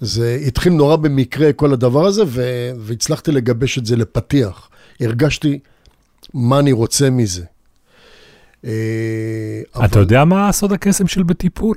[0.00, 2.42] זה התחיל נורא במקרה כל הדבר הזה, ו...
[2.78, 4.68] והצלחתי לגבש את זה לפתיח.
[5.00, 5.58] הרגשתי
[6.34, 7.44] מה אני רוצה מזה.
[8.64, 8.70] אה,
[9.70, 11.76] אתה אבל- יודע מה סוד הקסם של בטיפול?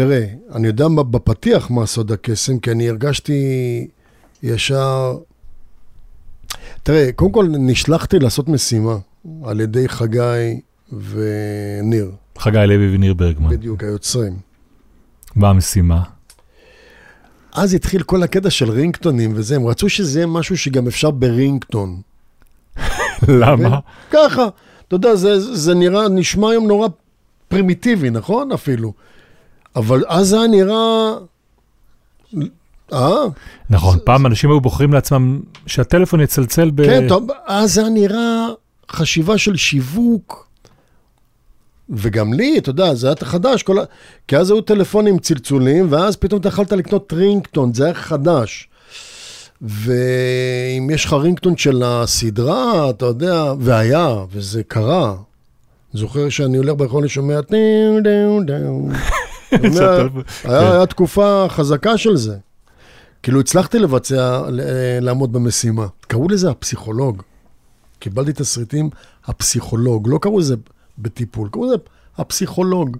[0.00, 3.40] אה, תראה, אני יודע מה- בפתיח מה סוד הקסם, כי אני הרגשתי
[4.42, 5.16] ישר...
[6.82, 8.96] תראה, קודם כל נשלחתי לעשות משימה
[9.44, 10.60] על ידי חגי
[10.92, 13.50] וניר, חגי לוי וניר ברגמן.
[13.50, 14.36] בדיוק, היוצרים.
[15.36, 16.02] מה המשימה?
[17.52, 22.00] אז התחיל כל הקטע של רינגטונים וזה, הם רצו שזה יהיה משהו שגם אפשר ברינגטון.
[23.28, 23.78] למה?
[24.10, 24.48] ככה,
[24.88, 26.88] אתה יודע, זה, זה נראה, נשמע היום נורא
[27.48, 28.52] פרימיטיבי, נכון?
[28.52, 28.92] אפילו.
[29.76, 31.12] אבל אז זה היה נראה...
[32.92, 33.24] אה?
[33.70, 36.86] נכון, פעם אנשים היו בוחרים לעצמם שהטלפון יצלצל ב...
[36.86, 38.46] כן, טוב, אז זה היה נראה
[38.90, 40.46] חשיבה של שיווק.
[41.90, 43.82] וגם לי, אתה יודע, זה היה חדש, כל ה...
[44.28, 48.68] כי אז היו טלפונים עם צלצולים, ואז פתאום אתה יכולת לקנות רינגטון, זה היה חדש.
[49.62, 55.14] ואם יש לך רינגטון של הסדרה, אתה יודע, והיה, וזה קרה.
[55.92, 58.88] זוכר שאני הולך ברחוב, אני שומע טים דאו דאו.
[59.52, 60.08] היה,
[60.42, 60.48] כן.
[60.48, 62.36] היה תקופה חזקה של זה.
[63.22, 64.42] כאילו הצלחתי לבצע,
[65.00, 65.86] לעמוד במשימה.
[66.00, 67.22] קראו לזה הפסיכולוג.
[67.98, 68.90] קיבלתי תסריטים,
[69.24, 70.08] הפסיכולוג.
[70.08, 70.56] לא קראו לזה
[70.98, 71.74] בטיפול, קראו לזה
[72.18, 72.96] הפסיכולוג.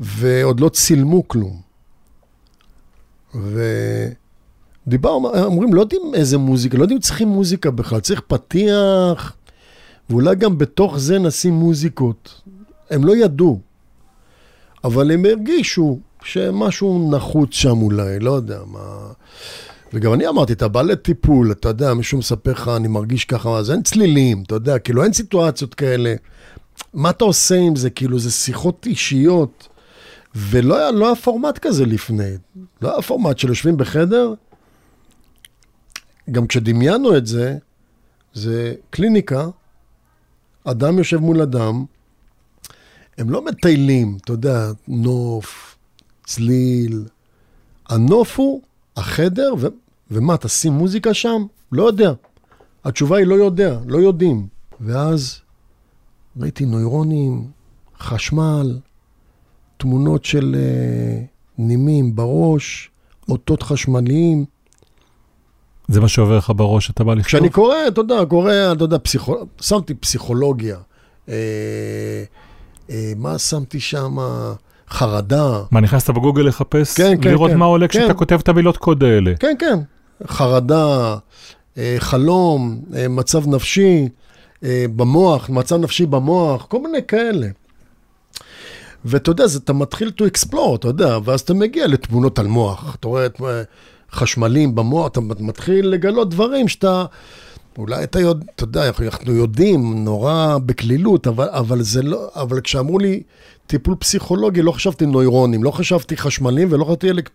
[0.00, 1.60] ועוד לא צילמו כלום.
[4.86, 9.36] ודיברנו, אומרים, לא יודעים איזה מוזיקה, לא יודעים צריכים מוזיקה בכלל, צריך פתיח,
[10.10, 12.42] ואולי גם בתוך זה נשים מוזיקות.
[12.90, 13.60] הם לא ידעו,
[14.84, 19.12] אבל הם הרגישו שמשהו נחוץ שם אולי, לא יודע מה.
[19.92, 23.70] וגם אני אמרתי, אתה בא לטיפול, אתה יודע, מישהו מספר לך, אני מרגיש ככה, אז
[23.70, 26.14] אין צלילים, אתה יודע, כאילו אין סיטואציות כאלה.
[26.94, 27.90] מה אתה עושה עם זה?
[27.90, 29.68] כאילו, זה שיחות אישיות.
[30.34, 32.32] ולא היה, לא היה פורמט כזה לפני.
[32.82, 34.34] לא היה פורמט של יושבים בחדר.
[36.30, 37.56] גם כשדמיינו את זה,
[38.34, 39.46] זה קליניקה,
[40.64, 41.84] אדם יושב מול אדם,
[43.18, 45.76] הם לא מטיילים, אתה יודע, נוף,
[46.24, 47.04] צליל.
[47.88, 48.62] הנוף הוא
[48.96, 49.66] החדר, ו...
[50.10, 51.42] ומה, תשים מוזיקה שם?
[51.72, 52.12] לא יודע.
[52.84, 54.46] התשובה היא לא יודע, לא יודעים.
[54.80, 55.40] ואז
[56.40, 57.50] ראיתי נוירונים,
[57.98, 58.78] חשמל,
[59.76, 61.26] תמונות של uh,
[61.58, 62.90] נימים בראש,
[63.28, 64.44] אותות חשמליים.
[65.88, 67.26] זה מה שעובר לך בראש, אתה בא לכתוב?
[67.26, 69.36] כשאני קורא, אתה יודע, קורא, אתה יודע, פסיכו...
[69.60, 70.78] שמתי פסיכולוגיה.
[71.28, 72.24] אה,
[73.16, 74.16] מה שמתי שם?
[74.92, 75.62] חרדה.
[75.70, 76.96] מה, נכנסת בגוגל לחפש?
[76.96, 77.56] כן, כן, לראות כן.
[77.56, 78.00] מה עולה כן.
[78.00, 79.32] כשאתה כותב את המילות קוד האלה.
[79.40, 79.78] כן, כן.
[80.26, 81.16] חרדה,
[81.78, 84.08] אה, חלום, אה, מצב נפשי
[84.64, 87.46] אה, במוח, מצב נפשי במוח, כל מיני כאלה.
[89.04, 92.94] ואתה יודע, זה, אתה מתחיל to explore, אתה יודע, ואז אתה מגיע לתמונות על מוח.
[92.94, 93.62] אתה רואה את אה,
[94.12, 97.04] חשמלים במוח, אתה מתחיל לגלות דברים שאתה...
[97.78, 102.98] אולי אתה יודע, אתה יודע, אנחנו יודעים נורא בקלילות, אבל, אבל זה לא, אבל כשאמרו
[102.98, 103.22] לי
[103.66, 107.30] טיפול פסיכולוגי, לא חשבתי נוירונים, לא חשבתי חשמלים ולא חשבתי אלק,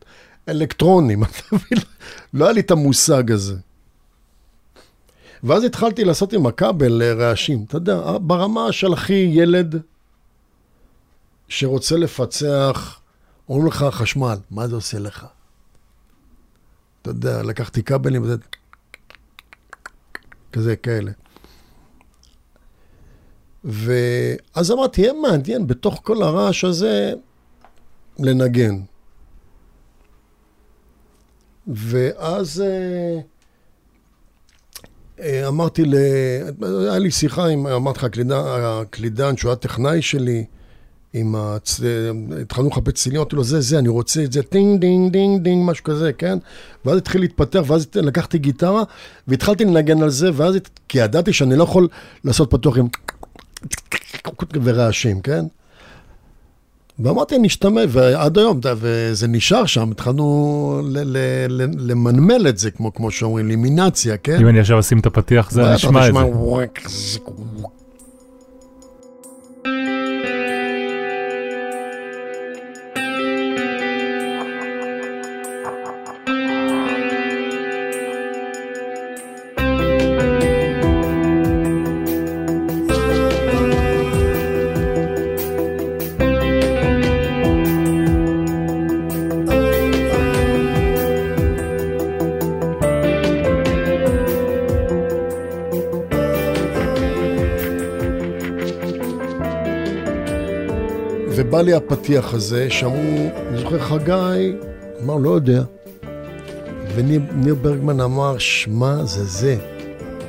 [0.49, 1.23] אלקטרונים?
[2.33, 3.55] לא היה לי את המושג הזה.
[5.43, 9.75] ואז התחלתי לעשות עם הכבל רעשים, אתה יודע, ברמה של הכי ילד
[11.47, 12.99] שרוצה לפצח,
[13.49, 15.25] אומרים לך חשמל, מה זה עושה לך?
[17.01, 18.35] אתה יודע, לקחתי כבלים וזה...
[20.51, 21.11] כזה כאלה.
[23.63, 27.13] ואז אמרתי, יהיה מעניין בתוך כל הרעש הזה
[28.19, 28.79] לנגן.
[31.67, 33.19] ואז אה,
[35.19, 35.95] אה, אמרתי, ל...
[36.61, 40.45] היה לי שיחה עם, אמרתי לך, הקלידן, הקלידן שהוא היה טכנאי שלי,
[41.19, 41.79] עם הצ...
[42.41, 45.69] התחלנו לחפש צלילים, אמרתי לו, זה, זה, אני רוצה את זה, טינג, דינג, דינג, דינג,
[45.69, 46.37] משהו כזה, כן?
[46.85, 48.83] ואז התחיל להתפתח, ואז לקחתי גיטרה,
[49.27, 50.55] והתחלתי לנגן על זה, ואז,
[50.87, 51.87] כי ידעתי שאני לא יכול
[52.23, 52.87] לעשות פתוח עם
[54.63, 55.45] ורעשים, כן?
[56.99, 62.93] ואמרתי, נשתמש, ועד היום, וזה נשאר שם, התחלנו ל- ל- ל- למנמל את זה, כמו,
[62.93, 64.39] כמו שאומרים, לימינציה, כן?
[64.41, 66.19] אם אני עכשיו אשים את הפתיח, זה נשמע את זה.
[101.57, 104.53] ובא לי הפתיח הזה, שאמרו, אני זוכר חגי,
[105.03, 105.63] אמר, לא יודע.
[106.95, 109.57] וניר ברגמן אמר, שמע, זה זה.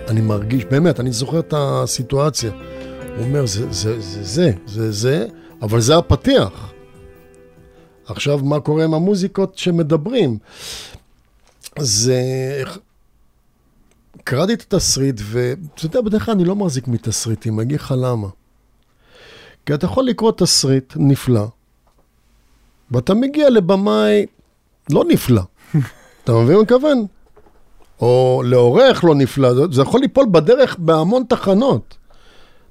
[0.08, 2.50] אני מרגיש, באמת, אני זוכר את הסיטואציה.
[3.16, 5.26] הוא אומר, זה זה, זה, זה, זה, זה,
[5.62, 6.72] אבל זה הפתיח.
[8.06, 10.38] עכשיו, מה קורה עם המוזיקות שמדברים?
[11.78, 12.22] זה...
[14.24, 18.28] קראתי את התסריט, ואתה יודע, בדרך כלל אני לא מחזיק מתסריטים, אני אגיד לך למה.
[19.66, 21.44] כי אתה יכול לקרוא תסריט נפלא,
[22.90, 24.26] ואתה מגיע לבמאי
[24.90, 25.42] לא נפלא.
[26.24, 27.06] אתה מבין מה אני מתכוון?
[28.00, 31.94] או לעורך לא נפלא, זה- יכול ליפול בדרך בהמון תחנות.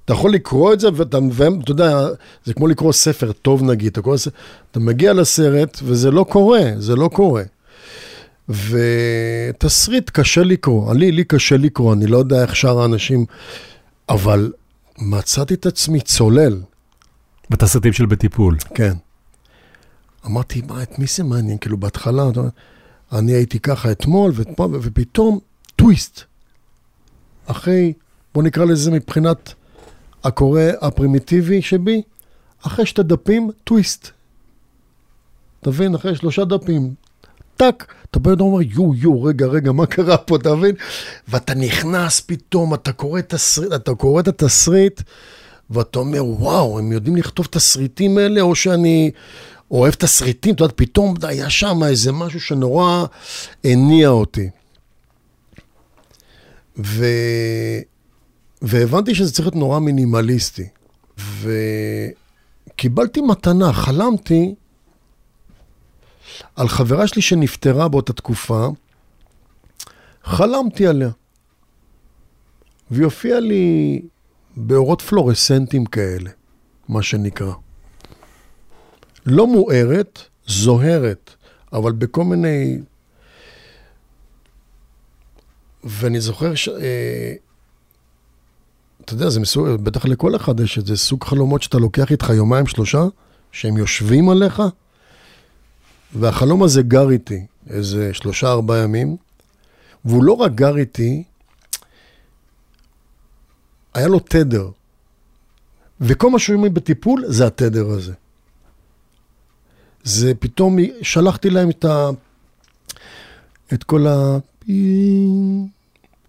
[0.05, 2.07] אתה יכול לקרוא את זה, ואתה, ואתה יודע,
[2.45, 4.17] זה כמו לקרוא ספר טוב נגיד, אתה, קורא,
[4.71, 7.43] אתה מגיע לסרט וזה לא קורה, זה לא קורה.
[8.49, 13.25] ותסריט קשה לקרוא, לי, לי קשה לקרוא, אני לא יודע איך שאר האנשים,
[14.09, 14.51] אבל
[14.97, 16.59] מצאתי את עצמי צולל,
[17.49, 18.57] בתסריטים של בטיפול.
[18.75, 18.93] כן.
[20.25, 21.57] אמרתי, מה, את מי זה מעניין?
[21.57, 22.23] כאילו, בהתחלה,
[23.11, 25.39] אני הייתי ככה אתמול, ואתמול, ופתאום,
[25.75, 26.21] טוויסט.
[27.45, 27.93] אחרי,
[28.33, 29.53] בוא נקרא לזה מבחינת
[30.23, 32.01] הקורא הפרימיטיבי שבי,
[32.61, 34.09] אחרי שתי דפים, טוויסט.
[35.61, 35.95] אתה מבין?
[35.95, 36.93] אחרי שלושה דפים,
[37.57, 40.75] טאק, אתה בא ואומר, יו, יו, רגע, רגע, מה קרה פה, אתה מבין?
[41.27, 45.01] ואתה נכנס פתאום, אתה קורא תסריט, אתה קורא את התסריט,
[45.69, 49.11] ואתה אומר, וואו, הם יודעים לכתוב תסריטים האלה, או שאני
[49.71, 53.05] אוהב תסריטים, אתה יודע, פתאום היה שם איזה משהו שנורא
[53.63, 54.49] הניע אותי.
[56.77, 57.05] ו...
[58.61, 60.67] והבנתי שזה צריך להיות נורא מינימליסטי.
[62.73, 64.55] וקיבלתי מתנה, חלמתי
[66.55, 68.67] על חברה שלי שנפטרה באותה תקופה,
[70.23, 71.09] חלמתי עליה.
[72.91, 74.01] והיא הופיעה לי
[74.59, 76.29] באורות פלורסנטים כאלה,
[76.89, 77.53] מה שנקרא.
[79.25, 81.31] לא מוארת, זוהרת,
[81.73, 82.77] אבל בכל מיני...
[85.83, 86.69] ואני זוכר ש...
[86.69, 87.33] אה,
[89.05, 92.29] אתה יודע, זה מסוג, בטח לכל אחד יש את זה, סוג חלומות שאתה לוקח איתך
[92.29, 93.03] יומיים שלושה,
[93.51, 94.61] שהם יושבים עליך,
[96.15, 99.17] והחלום הזה גר איתי איזה שלושה ארבעה ימים,
[100.05, 101.23] והוא לא רק גר איתי,
[103.97, 104.69] היה לו תדר.
[106.01, 108.13] וכל מה שומעים בטיפול זה התדר הזה.
[110.03, 112.09] זה פתאום, שלחתי להם את ה...
[113.73, 114.37] את כל ה...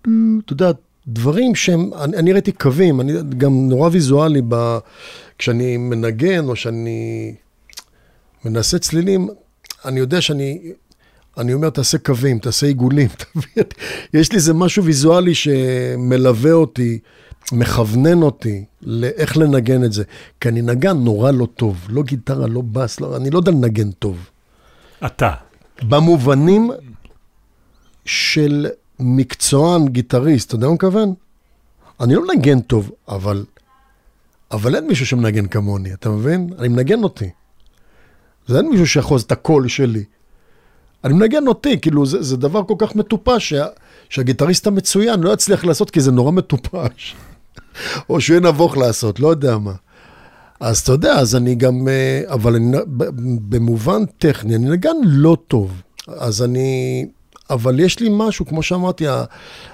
[0.01, 0.71] אתה יודע,
[1.07, 4.79] דברים שהם, אני, אני ראיתי קווים, אני גם נורא ויזואלי ב,
[5.39, 7.35] כשאני מנגן או שאני
[8.45, 9.29] מנסה צלילים,
[9.85, 10.73] אני יודע שאני,
[11.39, 13.09] אני אומר, תעשה קווים, תעשה עיגולים?
[14.15, 16.99] יש לי איזה משהו ויזואלי שמלווה אותי,
[17.53, 20.05] מכוונן אותי לאיך לנגן את זה.
[20.41, 23.91] כי אני נגן נורא לא טוב, לא גיטרה, לא בס, לא, אני לא יודע לנגן
[23.91, 24.31] טוב.
[25.07, 25.33] אתה.
[25.83, 26.71] במובנים
[28.05, 28.67] של
[29.01, 31.15] מקצוען, גיטריסט, אתה יודע מה אני מכוון?
[32.01, 33.45] אני לא מנגן טוב, אבל,
[34.51, 36.51] אבל אין מישהו שמנגן כמוני, אתה מבין?
[36.59, 37.31] אני מנגן אותי.
[38.47, 40.05] זה אין מישהו שיכול את הקול שלי.
[41.05, 43.67] אני מנגן אותי, כאילו, זה, זה דבר כל כך מטופש, שה,
[44.09, 47.15] שהגיטריסט המצוין לא יצליח לעשות, כי זה נורא מטופש.
[48.09, 49.73] או שהוא יהיה נבוך לעשות, לא יודע מה.
[50.61, 53.05] אז אתה יודע, אז אני גם, אה, אבל אני, ב-
[53.57, 55.83] במובן טכני, אני נגן לא טוב.
[56.09, 57.07] אז אני,
[57.51, 59.05] אבל יש לי משהו, כמו שאמרתי,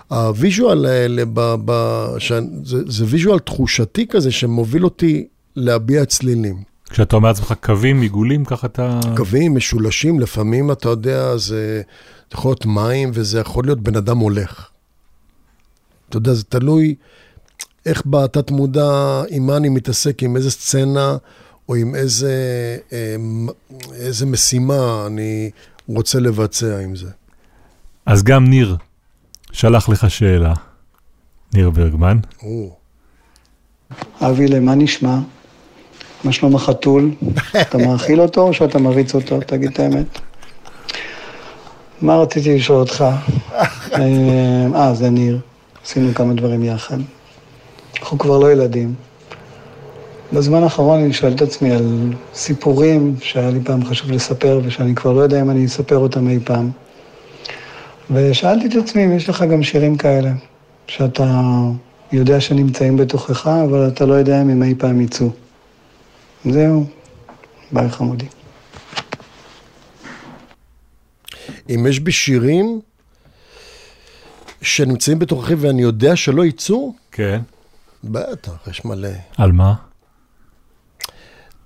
[0.08, 2.32] ה visual האלה, ב, ב, ש,
[2.64, 5.26] זה, זה visual תחושתי כזה, שמוביל אותי
[5.56, 6.62] להביע צלילים.
[6.90, 9.00] כשאתה אומר לעצמך קווים, עיגולים, ככה אתה...
[9.16, 11.82] קווים משולשים, לפעמים, אתה יודע, זה
[12.34, 14.68] זה יכול להיות מים, וזה יכול להיות בן אדם הולך.
[16.08, 16.94] אתה יודע, זה תלוי
[17.86, 21.16] איך בתת מודע, עם מה אני מתעסק, עם איזה סצנה,
[21.68, 22.32] או עם איזה,
[22.92, 23.16] אה,
[23.94, 25.50] איזה משימה אני
[25.88, 27.10] רוצה לבצע עם זה.
[28.06, 28.76] אז גם ניר
[29.52, 30.54] שלח לך שאלה,
[31.54, 32.18] ניר ברגמן.
[32.42, 32.76] או,
[34.20, 35.18] אבי, מה נשמע?
[36.24, 37.10] מה שלום החתול?
[37.60, 39.40] אתה מאכיל אותו או שאתה מריץ אותו?
[39.46, 40.18] תגיד את האמת.
[42.02, 43.04] מה רציתי לשאול אותך?
[43.04, 45.40] אה, אה, זה ניר.
[45.84, 46.98] עשינו כמה דברים יחד.
[48.04, 48.94] אנחנו כבר לא ילדים.
[50.32, 55.12] בזמן האחרון אני שואל את עצמי על סיפורים שהיה לי פעם חשוב לספר ושאני כבר
[55.12, 56.70] לא יודע אם אני אספר אותם אי פעם.
[58.10, 60.32] ושאלתי את עצמי אם יש לך גם שירים כאלה,
[60.86, 61.52] שאתה
[62.12, 65.30] יודע שנמצאים בתוכך, אבל אתה לא יודע אם הם אי פעם יצאו.
[66.50, 66.86] זהו,
[67.72, 68.26] ביי חמודי.
[71.70, 72.80] אם יש בי שירים
[74.62, 77.40] שנמצאים בתוככי ואני יודע שלא יצאו, כן.
[78.04, 79.08] בטח, יש מלא.
[79.36, 79.74] על מה?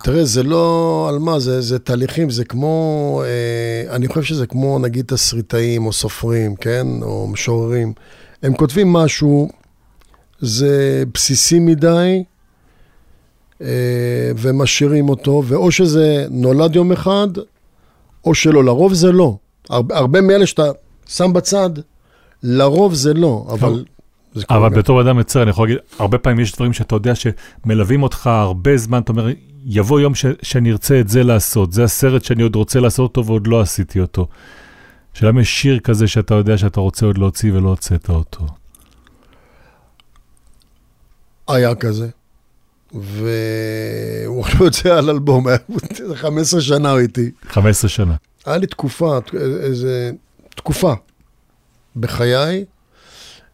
[0.02, 4.78] תראה, זה לא על מה, זה, זה תהליכים, זה כמו, אה, אני חושב שזה כמו
[4.78, 6.86] נגיד תסריטאים או סופרים, כן?
[7.02, 7.92] או משוררים.
[8.42, 9.48] הם כותבים משהו,
[10.40, 12.24] זה בסיסי מדי,
[13.62, 17.28] אה, ומשאירים אותו, ואו שזה נולד יום אחד,
[18.24, 18.64] או שלא.
[18.64, 19.36] לרוב זה לא.
[19.70, 20.70] הרבה, הרבה מאלה שאתה
[21.08, 21.70] שם בצד,
[22.42, 23.84] לרוב זה לא, אבל...
[24.50, 24.74] אבל גם.
[24.74, 28.76] בתור אדם יוצר, אני יכול להגיד, הרבה פעמים יש דברים שאתה יודע שמלווים אותך הרבה
[28.76, 29.28] זמן, אתה אומר,
[29.64, 33.26] יבוא יום ש, שאני ארצה את זה לעשות, זה הסרט שאני עוד רוצה לעשות אותו
[33.26, 34.28] ועוד לא עשיתי אותו.
[35.14, 38.46] שאלה אם יש שיר כזה שאתה יודע שאתה רוצה עוד להוציא ולא הוצאת אותו.
[41.48, 42.08] היה כזה.
[42.92, 45.58] והוא עכשיו יוצא על אלבום, היה
[46.14, 47.30] 15 שנה הוא איתי.
[47.48, 48.14] 15 שנה.
[48.46, 49.18] היה לי תקופה,
[49.60, 50.10] איזה
[50.54, 50.92] תקופה
[51.96, 52.64] בחיי,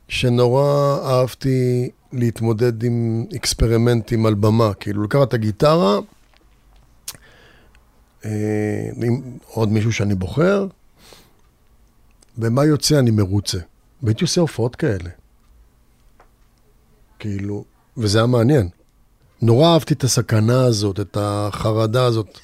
[0.09, 4.75] שנורא אהבתי להתמודד עם אקספרימנטים על במה.
[4.75, 5.99] כאילו, לקחת את הגיטרה,
[8.25, 8.31] אה,
[9.03, 10.67] עם עוד מישהו שאני בוחר,
[12.39, 13.59] ומה יוצא אני מרוצה.
[14.03, 15.11] והייתי עושה הופעות כאלה.
[17.19, 17.65] כאילו,
[17.97, 18.69] וזה היה מעניין.
[19.43, 22.39] נורא אהבתי את הסכנה הזאת, את החרדה הזאת.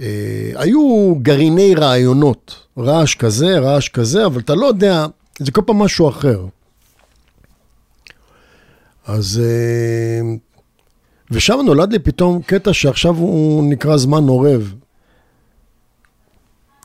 [0.00, 5.06] אה, היו גרעיני רעיונות, רעש כזה, רעש כזה, אבל אתה לא יודע,
[5.38, 6.46] זה כל פעם משהו אחר.
[9.08, 9.42] אז...
[9.44, 10.20] אה,
[11.30, 14.74] ושם נולד לי פתאום קטע שעכשיו הוא נקרא זמן עורב.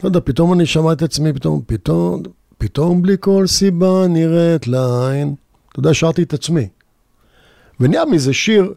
[0.04, 2.24] לא יודע, פתאום אני שמע את עצמי, פתאום, פתאום,
[2.58, 5.36] פתאום בלי כל סיבה נראית לעין.
[5.72, 6.68] אתה יודע, שרתי את עצמי.
[7.80, 8.74] ונהיה מזה שיר,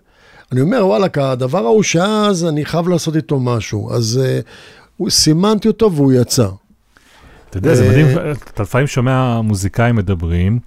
[0.52, 3.92] אני אומר, וואלכ, הדבר ההוא שאז אני חייב לעשות איתו משהו.
[3.92, 4.20] אז
[5.02, 6.48] uh, סימנתי אותו והוא יצא.
[7.50, 8.06] אתה יודע, זה אה, מדהים,
[8.54, 10.58] אתה לפעמים שומע מוזיקאים מדברים,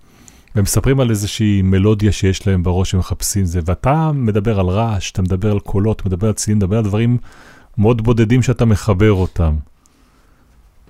[0.55, 5.21] והם מספרים על איזושהי מלודיה שיש להם בראש ומחפשים זה, ואתה מדבר על רעש, אתה
[5.21, 7.17] מדבר על קולות, מדבר על צלילים, מדבר על דברים
[7.77, 9.55] מאוד בודדים שאתה מחבר אותם.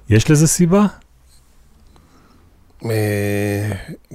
[0.10, 0.86] יש לזה סיבה?
[2.82, 2.86] Uh,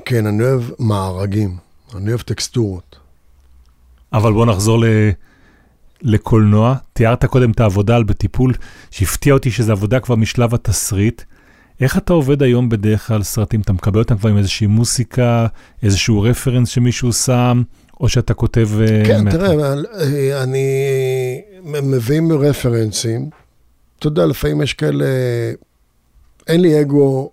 [0.05, 1.57] כן, אני אוהב מארגים,
[1.95, 2.99] אני אוהב טקסטורות.
[4.13, 4.85] אבל בוא נחזור ל...
[6.03, 6.75] לקולנוע.
[6.93, 8.55] תיארת קודם את העבודה על בטיפול,
[8.91, 11.23] שהפתיע אותי שזו עבודה כבר משלב התסריט.
[11.81, 13.61] איך אתה עובד היום בדרך כלל סרטים?
[13.61, 15.47] אתה מקבל אותם כבר עם איזושהי מוסיקה,
[15.83, 17.63] איזשהו רפרנס שמישהו שם,
[18.01, 18.69] או שאתה כותב...
[18.81, 20.67] אה, כן, מה- תראה, אה, אני
[21.63, 23.31] מביאים רפרנסים.
[23.99, 25.05] אתה יודע, לפעמים יש כאלה...
[26.47, 27.31] אין לי אגו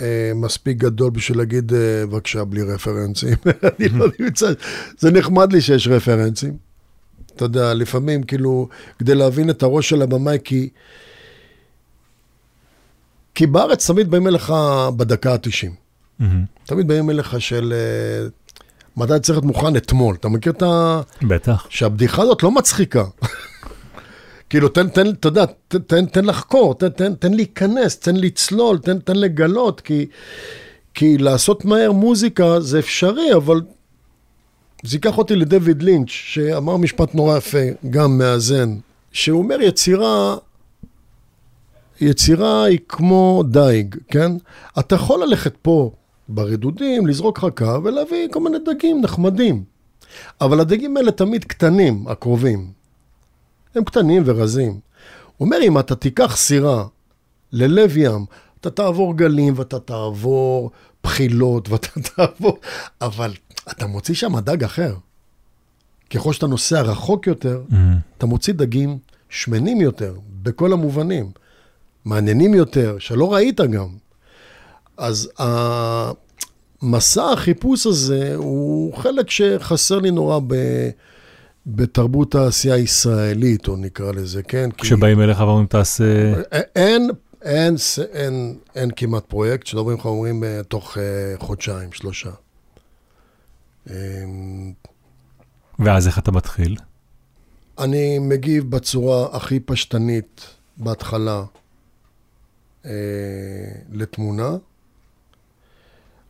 [0.00, 3.34] אה, מספיק גדול בשביל להגיד, אה, בבקשה, בלי רפרנסים.
[3.78, 4.52] אני לא נמצא...
[4.98, 6.56] זה נחמד לי שיש רפרנסים.
[7.36, 10.68] אתה יודע, לפעמים, כאילו, כדי להבין את הראש של הבמאי, כי...
[13.34, 14.52] כי בארץ תמיד באים אליך
[14.96, 15.70] בדקה ה-90.
[16.18, 16.44] מהמם.
[16.66, 17.74] תמיד באים אליך של...
[17.76, 18.28] אה,
[18.96, 20.16] מתי צריך להיות מוכן אתמול.
[20.20, 21.00] אתה מכיר את ה...
[21.22, 21.66] בטח.
[21.70, 23.04] שהבדיחה הזאת לא מצחיקה.
[24.50, 28.78] כאילו, תן, תן, אתה יודע, תן, תן, תן לחקור, תן, תן, תן להיכנס, תן לצלול,
[28.78, 30.06] תן, תן לגלות, כי,
[30.94, 33.60] כי לעשות מהר מוזיקה זה אפשרי, אבל
[34.82, 37.58] זה ייקח אותי לדויד לינץ', שאמר משפט נורא יפה,
[37.90, 38.76] גם מאזן,
[39.12, 40.36] שהוא אומר יצירה,
[42.02, 44.32] יצירה היא כמו דייג, כן?
[44.78, 45.90] אתה יכול ללכת פה
[46.28, 49.64] ברדודים, לזרוק חכה ולהביא כל מיני דגים נחמדים.
[50.40, 52.70] אבל הדגים האלה תמיד קטנים, הקרובים.
[53.74, 54.80] הם קטנים ורזים.
[55.36, 56.86] הוא אומר, אם אתה תיקח סירה
[57.52, 58.24] ללב ים,
[58.60, 60.70] אתה תעבור גלים ואתה תעבור
[61.04, 62.58] בחילות ואתה תעבור...
[63.00, 63.32] אבל
[63.70, 64.94] אתה מוציא שם דג אחר.
[66.10, 67.98] ככל שאתה נוסע רחוק יותר, מהמם.
[68.18, 68.98] אתה מוציא דגים
[69.28, 71.30] שמנים יותר, בכל המובנים.
[72.04, 73.88] מעניינים יותר, שלא ראית גם.
[74.96, 75.30] אז
[76.82, 80.54] המסע החיפוש הזה הוא חלק שחסר לי נורא ב...
[81.66, 84.70] בתרבות העשייה הישראלית, או נקרא לזה, כן?
[84.70, 86.34] כי כשבאים אליך ואומרים תעשה...
[86.76, 87.10] אין,
[87.42, 91.02] אין, ס- אין, אין כמעט פרויקט שלא באים לך אומרים אה, תוך אה,
[91.38, 92.30] חודשיים, שלושה.
[93.90, 94.72] אמ,
[95.78, 96.76] ואז איך אתה מתחיל?
[97.78, 100.46] אני מגיב בצורה הכי פשטנית
[100.76, 101.44] בהתחלה
[102.86, 102.90] אה,
[103.92, 104.56] לתמונה,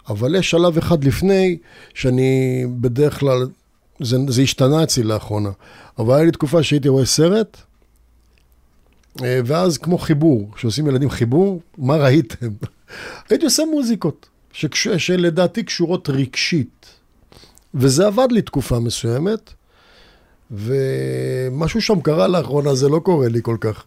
[0.09, 1.59] אבל יש שלב אחד לפני
[1.95, 3.47] שאני בדרך כלל,
[4.01, 5.51] זה, זה השתנה אצלי לאחרונה,
[5.99, 7.57] אבל היה לי תקופה שהייתי רואה סרט,
[9.23, 12.49] אה, ואז כמו חיבור, כשעושים ילדים חיבור, מה ראיתם?
[13.31, 16.87] הייתי עושה מוזיקות, שקש, שלדעתי קשורות רגשית,
[17.75, 19.53] וזה עבד לי תקופה מסוימת.
[20.53, 23.85] ומשהו שם קרה לאחרונה, זה לא קורה לי כל כך.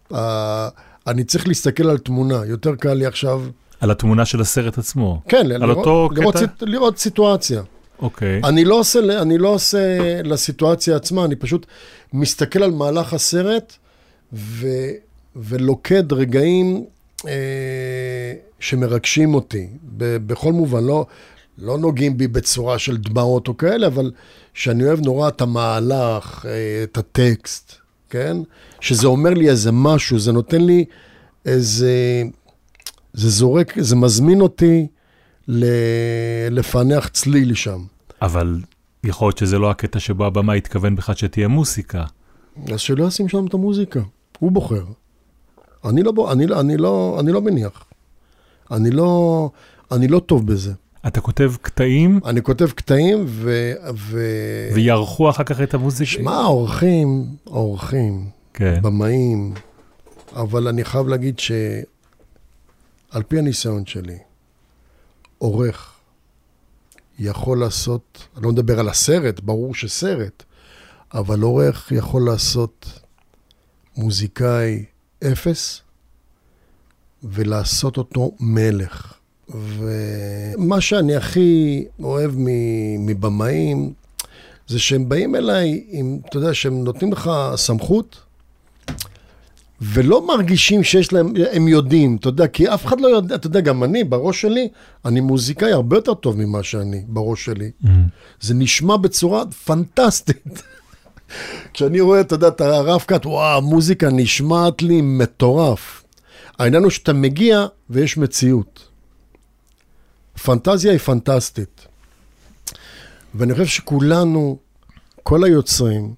[1.07, 3.41] אני צריך להסתכל על תמונה, יותר קל לי עכשיו,
[3.79, 5.21] על התמונה של הסרט עצמו.
[5.29, 6.45] כן, על לראות, אותו לראות, קטע?
[6.45, 7.61] סיט, לראות סיטואציה.
[7.99, 8.41] אוקיי.
[8.43, 11.65] אני לא עושה, אני לא עושה לסיטואציה עצמה, אני פשוט
[12.13, 13.73] מסתכל על מהלך הסרט
[14.33, 14.67] ו,
[15.35, 16.85] ולוקד רגעים
[17.27, 21.05] אה, שמרגשים אותי, ב, בכל מובן, לא,
[21.57, 24.11] לא נוגעים בי בצורה של דמעות או כאלה, אבל
[24.53, 27.75] שאני אוהב נורא את המהלך, אה, את הטקסט,
[28.09, 28.37] כן?
[28.79, 30.85] שזה אומר לי איזה משהו, זה נותן לי
[31.45, 32.23] איזה...
[33.13, 34.87] זה זורק, זה מזמין אותי
[35.47, 35.65] ל,
[36.51, 37.79] לפענח צליל שם.
[38.21, 38.59] אבל
[39.03, 42.03] יכול להיות שזה לא הקטע שבו הבמה התכוון בכלל שתהיה מוסיקה.
[42.73, 43.99] אז שלא ישים שם את המוזיקה,
[44.39, 44.83] הוא בוחר.
[45.85, 47.83] אני לא, אני, לא- אני, לא, אני לא מניח.
[48.71, 49.49] אני לא,
[49.91, 50.73] אני לא טוב בזה.
[51.07, 53.73] אתה כותב קטעים אני כותב קטעים ו...
[53.95, 54.19] ו...
[54.73, 56.11] ויערכו אחר כך את המוזיקה.
[56.11, 58.81] שמע, האורחים, האורחים, כן.
[58.81, 59.53] במאים,
[60.35, 64.17] אבל אני חייב להגיד שעל פי הניסיון שלי,
[65.37, 65.91] עורך
[67.19, 70.43] יכול לעשות, אני לא מדבר על הסרט, ברור שסרט,
[71.13, 72.99] אבל עורך יכול לעשות
[73.97, 74.85] מוזיקאי
[75.23, 75.81] אפס
[77.23, 79.14] ולעשות אותו מלך.
[79.49, 82.31] ומה שאני הכי אוהב
[82.99, 83.93] מבמאים,
[84.67, 88.17] זה שהם באים אליי עם, אתה יודע, שהם נותנים לך סמכות,
[89.81, 93.59] ולא מרגישים שיש להם, הם יודעים, אתה יודע, כי אף אחד לא יודע, אתה יודע,
[93.59, 94.67] גם אני, בראש שלי,
[95.05, 97.71] אני מוזיקאי הרבה יותר טוב ממה שאני, בראש שלי.
[97.83, 97.87] Mm.
[98.41, 100.63] זה נשמע בצורה פנטסטית.
[101.73, 106.03] כשאני רואה, אתה יודע, את הרב קאט, וואו, המוזיקה נשמעת לי מטורף.
[106.59, 108.84] העניין הוא שאתה מגיע ויש מציאות.
[110.43, 111.87] פנטזיה היא פנטסטית.
[113.35, 114.57] ואני חושב שכולנו,
[115.23, 116.13] כל היוצרים,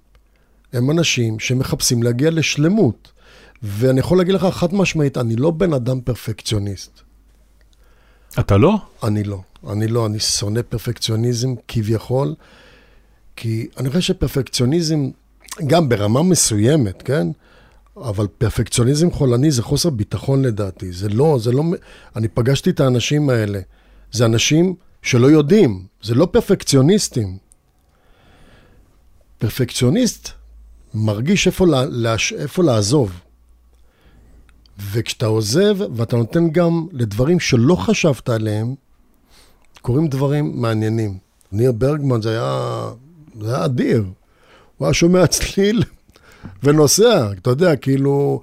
[0.73, 3.11] הם אנשים שמחפשים להגיע לשלמות.
[3.63, 7.01] ואני יכול להגיד לך חד משמעית, אני לא בן אדם פרפקציוניסט.
[8.39, 8.77] אתה לא?
[9.03, 9.41] אני לא.
[9.69, 12.35] אני לא, אני שונא פרפקציוניזם כביכול,
[13.35, 15.09] כי אני חושב שפרפקציוניזם,
[15.67, 17.27] גם ברמה מסוימת, כן?
[17.97, 20.91] אבל פרפקציוניזם חולני זה חוסר ביטחון לדעתי.
[20.91, 21.63] זה לא, זה לא...
[22.15, 23.59] אני פגשתי את האנשים האלה.
[24.11, 27.37] זה אנשים שלא יודעים, זה לא פרפקציוניסטים.
[29.37, 30.29] פרפקציוניסט
[30.93, 33.19] מרגיש איפה, לה, להש, איפה לעזוב.
[34.91, 38.75] וכשאתה עוזב ואתה נותן גם לדברים שלא חשבת עליהם,
[39.81, 41.17] קורים דברים מעניינים.
[41.51, 42.89] ניר ברגמן זה היה,
[43.41, 44.03] זה היה אדיר.
[44.77, 45.83] הוא היה שומע צליל
[46.63, 48.41] ונוסע, אתה יודע, כאילו...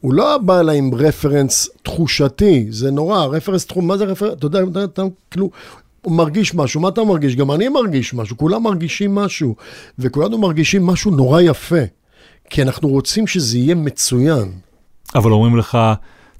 [0.00, 4.46] הוא לא בא אליי עם רפרנס תחושתי, זה נורא, רפרנס תחום, מה זה רפרנס, אתה
[4.46, 5.50] יודע, אתה, אתה, כאילו,
[6.02, 7.36] הוא מרגיש משהו, מה אתה מרגיש?
[7.36, 9.56] גם אני מרגיש משהו, כולם מרגישים משהו,
[9.98, 11.82] וכולנו מרגישים משהו נורא יפה,
[12.50, 14.52] כי אנחנו רוצים שזה יהיה מצוין.
[15.14, 15.78] אבל אומרים לך,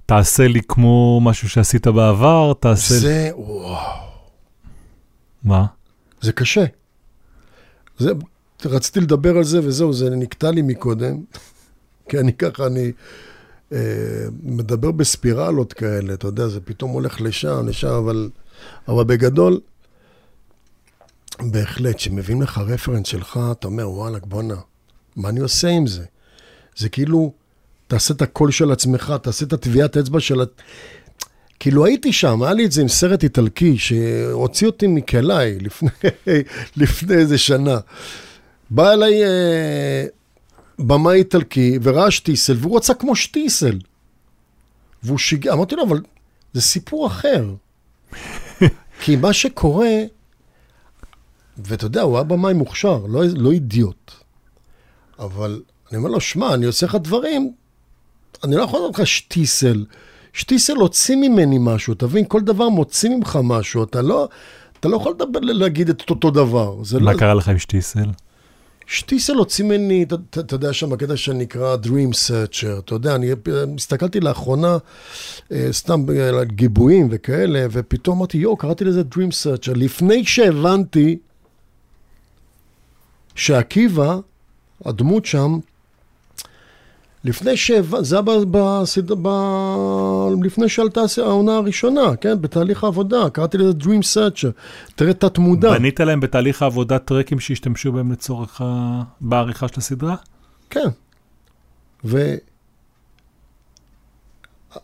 [0.06, 2.94] תעשה לי כמו משהו שעשית בעבר, תעשה...
[2.94, 3.00] לי...
[3.00, 3.76] זה, וואו,
[5.44, 5.66] מה?
[6.20, 6.64] זה קשה.
[7.98, 8.10] זה,
[8.64, 11.16] רציתי לדבר על זה וזהו, זה נקטע לי מקודם,
[12.08, 12.92] כי אני ככה, אני
[14.42, 18.30] מדבר בספירלות כאלה, אתה יודע, זה פתאום הולך לשם, לשם, אבל,
[18.88, 19.60] אבל בגדול,
[21.40, 24.54] בהחלט, כשמביאים לך רפרנס שלך, אתה אומר, וואלכ, בואנה,
[25.16, 26.04] מה אני עושה עם זה?
[26.76, 27.32] זה כאילו,
[27.86, 30.42] תעשה את הקול של עצמך, תעשה את הטביעת אצבע של...
[31.60, 35.90] כאילו הייתי שם, היה לי את זה עם סרט איטלקי שהוציא אותי מכליי לפני,
[36.76, 37.78] לפני איזה שנה.
[38.70, 40.04] בא אליי אה,
[40.86, 43.78] במאי איטלקי וראה שטיסל, והוא רצה כמו שטיסל.
[45.02, 46.00] והוא שיגע, אמרתי לו, אבל
[46.52, 47.54] זה סיפור אחר.
[49.02, 49.90] כי מה שקורה,
[51.58, 54.10] ואתה יודע, הוא היה במאי מוכשר, לא, לא אידיוט.
[55.18, 57.52] אבל אני אומר לו, שמע, אני עושה לך דברים,
[58.44, 59.84] אני לא יכול לתת לך שטיסל.
[60.32, 64.28] שטיסל הוציא ממני משהו, תבין, כל דבר מוציא ממך משהו, אתה לא,
[64.80, 66.76] אתה לא יכול לדבר, להגיד את אותו דבר.
[67.00, 68.06] מה לא, קרה לך עם שטיסל?
[68.90, 73.26] שטיסל הוציא ממני, אתה- יודע, שם הקטע שנקרא Dream Searcher, אתה יודע, אני
[73.76, 74.78] הסתכלתי לאחרונה,
[75.52, 81.18] אה, סתם על גיבויים וכאלה, ופתאום אמרתי, יואו, קראתי לזה Dream Searcher, לפני שהבנתי
[83.34, 84.18] שעקיבא,
[84.84, 85.58] הדמות שם,
[87.24, 89.12] לפני שהבנתי, זה היה ב- בסד...
[89.22, 89.28] ב...
[90.42, 94.50] לפני שעלתה העונה הראשונה, כן, בתהליך העבודה, קראתי לזה Dream Searcher,
[94.94, 95.70] תראה תת מודע.
[95.70, 99.02] בנית להם בתהליך העבודה טרקים שהשתמשו בהם לצורך ה...
[99.20, 100.16] בעריכה של הסדרה?
[100.70, 100.88] כן.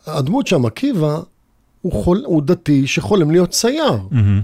[0.07, 1.21] והדמות שם, עקיבא,
[1.83, 2.23] הוא, חול...
[2.27, 3.99] הוא דתי שחולם להיות צייר.
[4.11, 4.43] מהמם.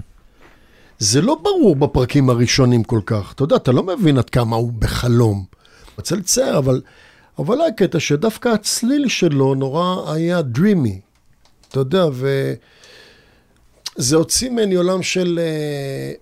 [0.99, 3.33] זה לא ברור בפרקים הראשונים כל כך.
[3.33, 5.45] אתה יודע, אתה לא מבין עד כמה הוא בחלום.
[5.97, 6.81] רוצה לצייר, אבל,
[7.39, 10.99] אבל היה קטע שדווקא הצליל שלו נורא היה דרימי.
[11.69, 12.05] אתה יודע,
[13.97, 15.39] וזה הוציא ממני עולם של...
[15.41, 16.13] אה,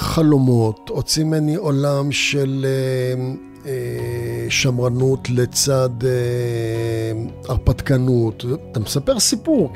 [0.00, 3.32] חלומות, הוציא ממני עולם של אה,
[3.66, 5.90] אה, שמרנות לצד
[7.48, 8.44] הרפתקנות.
[8.72, 9.72] אתה מספר סיפור.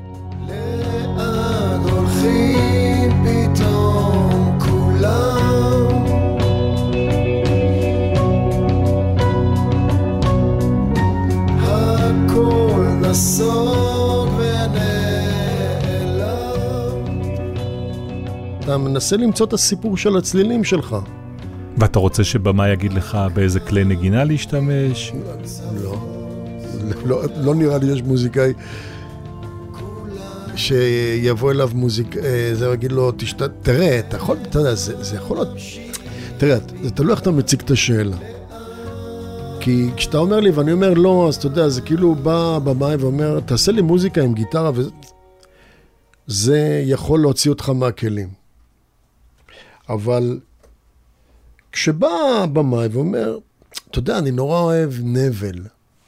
[0.48, 5.43] לאן הולכים פתאום כולם?
[13.14, 15.04] נסוג ונעלם.
[18.60, 20.96] אתה מנסה למצוא את הסיפור של הצלילים שלך.
[21.76, 25.12] ואתה רוצה שבמאי יגיד לך באיזה כלי נגינה להשתמש?
[25.82, 25.96] לא,
[27.04, 28.52] לא, לא נראה לי יש מוזיקאי
[30.56, 32.16] שיבוא אליו מוזיק...
[32.16, 33.42] אה, זה יגיד לו, תשת...
[33.62, 35.48] תראה, אתה יכול, אתה יודע, זה, זה יכול להיות...
[36.38, 38.16] תראה, זה תלוי איך אתה מציג את השאלה.
[39.64, 43.40] כי כשאתה אומר לי ואני אומר לא, אז אתה יודע, זה כאילו בא במאי ואומר,
[43.40, 44.70] תעשה לי מוזיקה עם גיטרה,
[46.26, 48.28] וזה יכול להוציא אותך מהכלים.
[49.88, 50.40] אבל
[51.72, 52.08] כשבא
[52.42, 53.38] הבמאי ואומר,
[53.90, 55.64] אתה יודע, אני נורא אוהב נבל.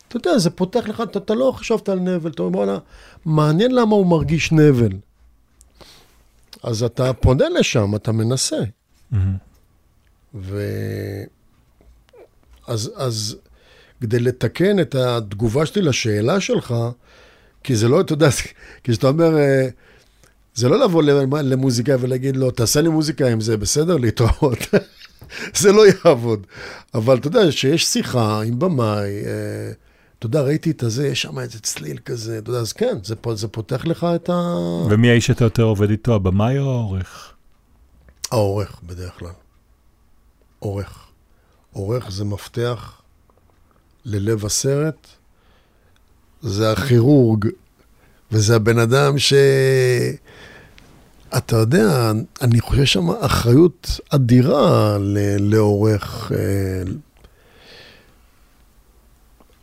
[0.08, 2.78] אתה יודע, זה פותח לך, אתה, אתה לא חשבת על נבל, אתה אומר, וואלה,
[3.24, 4.92] מעניין למה הוא מרגיש נבל.
[6.62, 8.58] אז אתה פונה לשם, אתה מנסה.
[10.34, 10.62] ו...
[12.66, 13.36] אז, אז
[14.00, 16.74] כדי לתקן את התגובה שלי לשאלה שלך,
[17.64, 18.30] כי זה לא, אתה יודע,
[18.84, 19.68] כי כשאתה אומר, אה,
[20.54, 21.02] זה לא לבוא
[21.42, 23.96] למוזיקאי ולהגיד לו, תעשה לי מוזיקה עם זה, בסדר?
[23.96, 24.58] להתראות.
[25.60, 26.46] זה לא יעבוד.
[26.94, 29.72] אבל אתה יודע, שיש שיחה עם במאי, אה,
[30.18, 33.14] אתה יודע, ראיתי את הזה, יש שם איזה צליל כזה, אתה יודע, אז כן, זה,
[33.34, 34.32] זה פותח לך את ה...
[34.90, 37.32] ומי האיש שאתה יותר עובד איתו, הבמאי או העורך?
[38.30, 39.30] העורך, בדרך כלל.
[40.58, 41.06] עורך.
[41.72, 42.95] עורך זה מפתח
[44.06, 45.06] ללב הסרט,
[46.42, 47.46] זה הכירורג,
[48.32, 49.34] וזה הבן אדם ש...
[51.36, 54.96] אתה יודע, אני חושב שם אחריות אדירה
[55.38, 56.32] לעורך.
[56.34, 56.92] אה,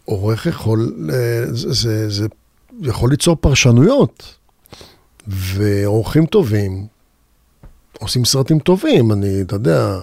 [0.05, 2.27] עורך יכול, אה, זה, זה, זה
[2.81, 4.35] יכול ליצור פרשנויות,
[5.27, 6.87] ועורכים טובים
[7.99, 9.99] עושים סרטים טובים, אני, אתה יודע,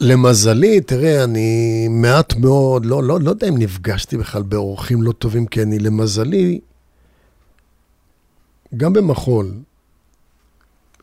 [0.00, 5.46] למזלי, תראה, אני מעט מאוד, לא, לא, לא יודע אם נפגשתי בכלל בעורכים לא טובים,
[5.46, 6.60] כי אני, למזלי,
[8.76, 9.54] גם במחול,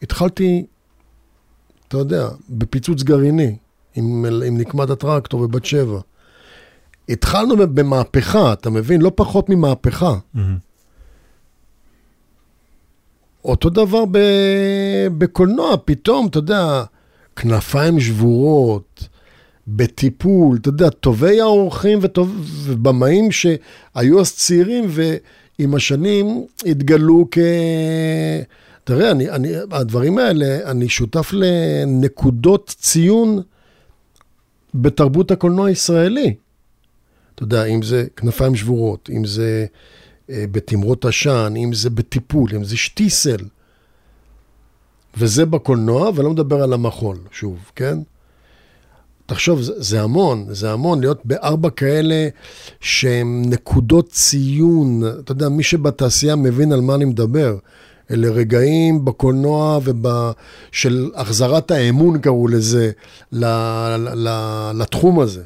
[0.01, 0.65] התחלתי,
[1.87, 3.57] אתה יודע, בפיצוץ גרעיני,
[3.95, 5.99] עם, עם נקמת הטרקטור ובת שבע.
[7.09, 9.01] התחלנו במהפכה, אתה מבין?
[9.01, 10.13] לא פחות ממהפכה.
[10.35, 10.39] Mm-hmm.
[13.45, 14.17] אותו דבר ב,
[15.17, 16.83] בקולנוע, פתאום, אתה יודע,
[17.35, 19.07] כנפיים שבורות,
[19.67, 21.99] בטיפול, אתה יודע, טובי האורחים
[22.65, 27.37] ובמאים שהיו אז צעירים ועם השנים התגלו כ...
[28.83, 33.41] תראה, אני, אני, הדברים האלה, אני שותף לנקודות ציון
[34.73, 36.33] בתרבות הקולנוע הישראלי.
[37.35, 39.65] אתה יודע, אם זה כנפיים שבורות, אם זה
[40.29, 43.45] אה, בתמרות עשן, אם זה בטיפול, אם זה שטיסל.
[45.17, 47.97] וזה בקולנוע, ואני לא מדבר על המחול, שוב, כן?
[49.25, 52.27] תחשוב, זה, זה המון, זה המון להיות בארבע כאלה
[52.79, 55.01] שהם נקודות ציון.
[55.19, 57.57] אתה יודע, מי שבתעשייה מבין על מה אני מדבר.
[58.11, 59.79] אלה רגעים בקולנוע
[60.71, 62.91] של החזרת האמון, קראו לזה,
[63.31, 63.45] ל,
[63.97, 65.43] ל, ל, לתחום הזה.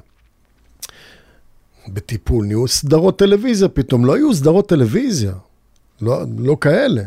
[1.87, 5.33] בטיפול, נהיו סדרות טלוויזיה פתאום, לא היו סדרות טלוויזיה,
[6.01, 7.03] לא, לא כאלה.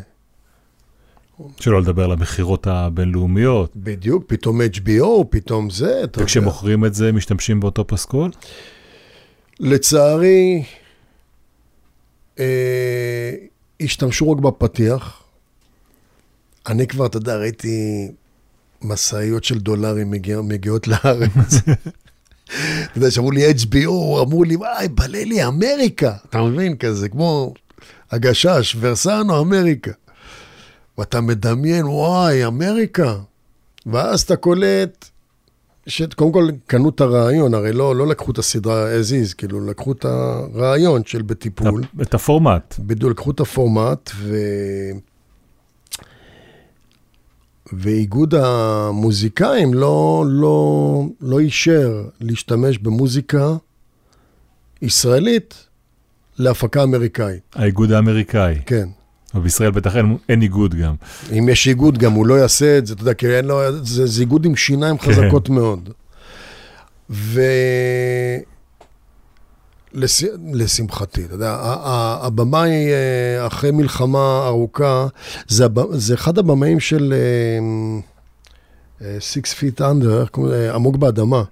[1.61, 3.72] שלא לדבר על המכירות הבינלאומיות.
[3.76, 6.03] בדיוק, פתאום HBO, פתאום זה.
[6.16, 8.30] וכשמוכרים את זה, משתמשים באותו פסקול?
[9.61, 10.64] לצערי,
[12.39, 13.32] אה,
[13.80, 15.22] השתמשו רק בפתיח.
[16.66, 18.09] אני כבר, אתה יודע, ראיתי
[18.82, 21.55] משאיות של דולרים מגיע, מגיעות לארץ.
[22.45, 26.12] אתה יודע, שאמרו לי HBO, אמרו לי, וואי, בלה לי אמריקה.
[26.28, 26.76] אתה מבין?
[26.76, 27.55] כזה, כמו
[28.11, 29.93] הגשש, ורסנו, אמריקה.
[30.99, 33.14] ואתה מדמיין, וואי, אמריקה.
[33.86, 35.09] ואז אתה קולט,
[35.86, 39.92] שקודם כל קנו את הרעיון, הרי לא, לא לקחו את הסדרה as is, כאילו לקחו
[39.92, 41.84] את הרעיון של בטיפול.
[42.03, 42.74] את הפורמט.
[42.78, 44.36] בדיוק, לקחו את הפורמט, ו...
[47.72, 53.57] ואיגוד המוזיקאים לא, לא, לא אישר להשתמש במוזיקה
[54.82, 55.66] ישראלית
[56.38, 57.42] להפקה אמריקאית.
[57.55, 58.61] האיגוד האמריקאי.
[58.66, 58.88] כן.
[59.34, 60.94] אבל בישראל בטח אין, אין איגוד גם.
[61.38, 64.06] אם יש איגוד גם, הוא לא יעשה את זה, אתה יודע, כי אין לו, זה,
[64.06, 65.12] זה איגוד עם שיניים כן.
[65.12, 65.90] חזקות מאוד.
[67.10, 67.40] ו...
[69.92, 70.24] לש...
[70.24, 71.56] אתה יודע,
[72.22, 75.06] הבמאי אה, אחרי מלחמה ארוכה,
[75.48, 75.66] זה.
[75.92, 77.14] זה אחד הבמאים של...
[77.16, 77.58] אה,
[79.06, 80.40] אה, Six Feet Under?
[80.74, 81.42] עמוק באדמה.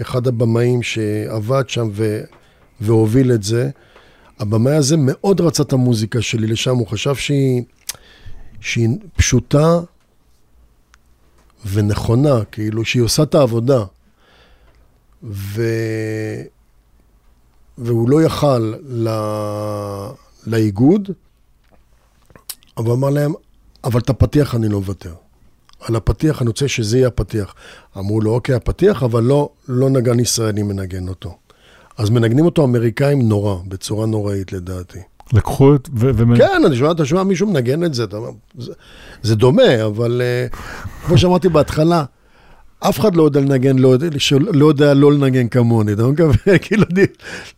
[0.00, 2.20] אחד הבמאים שעבד שם ו...
[2.80, 3.70] והוביל את זה.
[4.38, 7.62] הבמאי הזה מאוד רצה את המוזיקה שלי לשם, הוא חשב שהיא,
[8.60, 9.80] שהיא פשוטה
[11.72, 13.84] ונכונה, כאילו שהיא עושה את העבודה.
[15.22, 15.62] ו...
[17.78, 19.08] והוא לא יכל ל...
[20.46, 21.10] לאיגוד,
[22.76, 23.32] אבל אמר להם,
[23.84, 25.14] אבל את הפתיח אני לא מוותר.
[25.80, 27.54] על הפתיח אני רוצה שזה יהיה הפתיח.
[27.98, 31.38] אמרו לו, אוקיי, הפתיח, אבל לא, לא נגן ישראלי מנגן אותו.
[31.98, 34.98] אז מנגנים אותו אמריקאים נורא, בצורה נוראית לדעתי.
[35.32, 35.88] לקחו את...
[35.96, 38.16] ו- ו- כן, אני שומע, אתה שומע מישהו מנגן את זה, אתה
[38.58, 38.72] זה,
[39.22, 40.56] זה דומה, אבל uh,
[41.06, 42.04] כמו שאמרתי בהתחלה,
[42.80, 43.94] אף אחד לא יודע לנגן, לא
[44.30, 46.84] לא יודע לא לנגן כמוני, אתה מקווה, כאילו,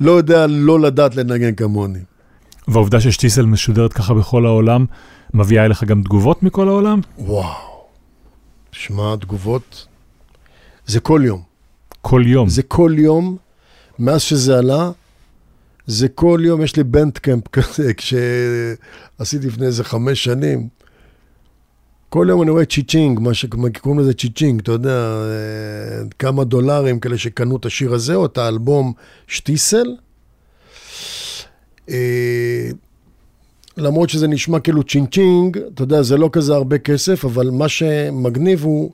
[0.01, 1.99] לא יודע לא לדעת לנגן כמוני.
[2.69, 4.87] והעובדה ששטיסל משודרת ככה בכל העולם,
[5.35, 7.01] מביאה אליך גם תגובות מכל העולם?
[7.19, 7.75] וואו.
[8.73, 9.87] שמע, תגובות,
[10.87, 11.41] זה כל יום.
[12.03, 12.49] כל יום.
[12.49, 13.37] זה כל יום,
[13.99, 14.91] מאז שזה עלה,
[15.87, 17.93] זה כל יום, יש לי Bandcamp כזה,
[19.19, 20.69] כשעשיתי לפני איזה חמש שנים.
[22.09, 27.19] כל יום אני רואה צ'יצ'ינג, מה שקוראים לזה צ'יצ'ינג, אתה יודע, אה, כמה דולרים כאלה
[27.19, 28.93] שקנו את השיר הזה, או את האלבום
[29.27, 29.97] שטיסל.
[31.91, 32.71] אה,
[33.77, 38.65] למרות שזה נשמע כאילו צ'ינצ'ינג, אתה יודע, זה לא כזה הרבה כסף, אבל מה שמגניב
[38.65, 38.93] הוא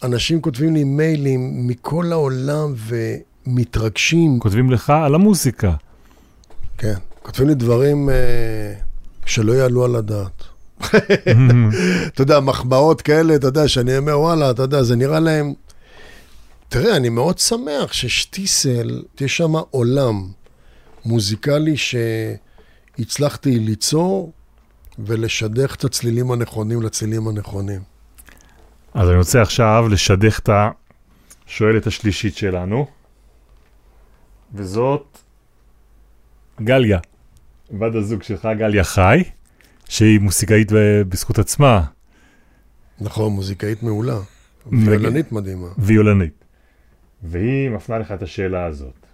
[0.00, 2.74] שאנשים כותבים לי מיילים מכל העולם
[3.46, 4.38] ומתרגשים.
[4.38, 5.74] כותבים לך על המוזיקה.
[6.78, 8.74] כן, כותבים לי דברים אה,
[9.26, 10.42] שלא יעלו על הדעת.
[12.08, 15.54] אתה יודע, מחמאות כאלה, אתה יודע, שאני אומר, וואלה, אתה יודע, זה נראה להם...
[16.68, 20.28] תראה, אני מאוד שמח ששטיסל, יש שם עולם
[21.04, 21.74] מוזיקלי
[22.96, 24.32] שהצלחתי ליצור
[24.98, 27.80] ולשדך את הצלילים הנכונים לצלילים הנכונים.
[28.94, 30.50] אז אני רוצה עכשיו לשדך את
[31.46, 32.86] השואלת השלישית שלנו,
[34.54, 35.18] וזאת
[36.60, 36.98] גליה,
[37.70, 39.22] בת הזוג שלך, גליה חי,
[39.88, 41.84] שהיא מוסיקאית ב- בזכות עצמה,
[43.00, 44.18] נכון, מוזיקאית מעולה.
[44.72, 45.66] ויולנית מדהימה.
[45.78, 46.44] ויולנית.
[47.22, 49.06] והיא מפנה לך את השאלה הזאת.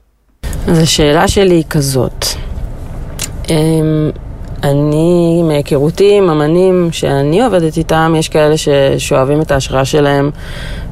[0.68, 2.24] אז השאלה שלי היא כזאת.
[4.64, 10.30] אני, מהיכרותי עם אמנים שאני עובדת איתם, יש כאלה ש- שואבים את ההשראה שלהם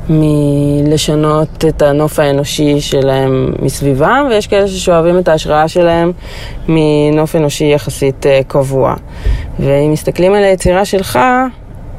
[0.08, 6.12] מלשנות את הנוף האנושי שלהם מסביבם, ויש כאלה ששואבים את ההשראה שלהם
[6.68, 8.94] מנוף אנושי יחסית אה, קבוע.
[9.60, 11.18] ואם מסתכלים על היצירה שלך,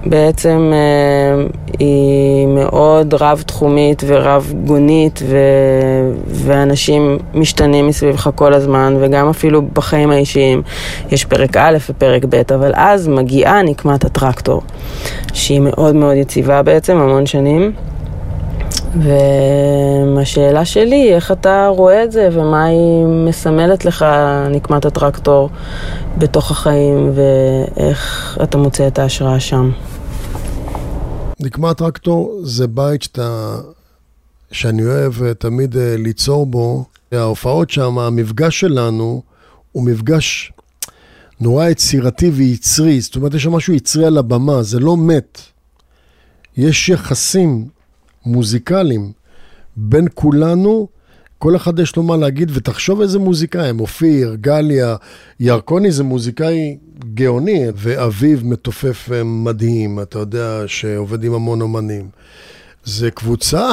[0.05, 1.45] בעצם אה,
[1.79, 5.37] היא מאוד רב-תחומית ורב-גונית, ו...
[6.27, 10.61] ואנשים משתנים מסביבך כל הזמן, וגם אפילו בחיים האישיים
[11.11, 14.61] יש פרק א' ופרק ב', אבל אז מגיעה נקמת הטרקטור,
[15.33, 17.71] שהיא מאוד מאוד יציבה בעצם, המון שנים.
[20.15, 24.05] והשאלה שלי היא איך אתה רואה את זה ומה היא מסמלת לך,
[24.49, 25.49] נקמת הטרקטור,
[26.17, 29.71] בתוך החיים, ואיך אתה מוצא את ההשראה שם.
[31.43, 33.57] נקמת טרקטור זה בית שאתה,
[34.51, 36.85] שאני אוהב אה, תמיד אה, ליצור בו.
[37.11, 39.21] ההופעות שם, המפגש שלנו
[39.71, 40.51] הוא מפגש
[41.39, 43.01] נורא יצירתי ויצרי.
[43.01, 45.41] זאת אומרת, יש שם משהו יצרי על הבמה, זה לא מת.
[46.57, 47.67] יש יחסים
[48.25, 49.11] מוזיקליים
[49.77, 50.87] בין כולנו,
[51.43, 54.95] כל אחד יש לו מה להגיד, ותחשוב איזה מוזיקאי הם, אופיר, גליה,
[55.39, 56.77] ירקוני זה מוזיקאי
[57.13, 62.09] גאוני, ואביב מתופף אה, מדהים, אתה יודע, שעובד עם המון אומנים.
[62.83, 63.67] זה קבוצה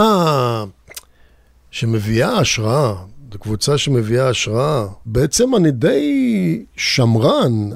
[1.71, 2.95] שמביאה השראה,
[3.33, 4.87] זו קבוצה שמביאה השראה.
[5.07, 7.71] בעצם אני די שמרן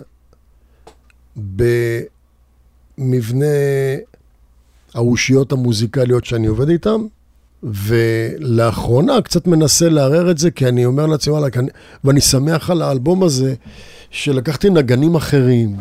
[2.97, 3.47] במבנה
[4.95, 7.01] האושיות המוזיקליות שאני עובד איתן,
[7.65, 11.47] ולאחרונה קצת מנסה לערער את זה, כי אני אומר לעצמי, וואלה,
[12.05, 13.55] ואני שמח על האלבום הזה,
[14.11, 15.77] שלקחתי נגנים אחרים,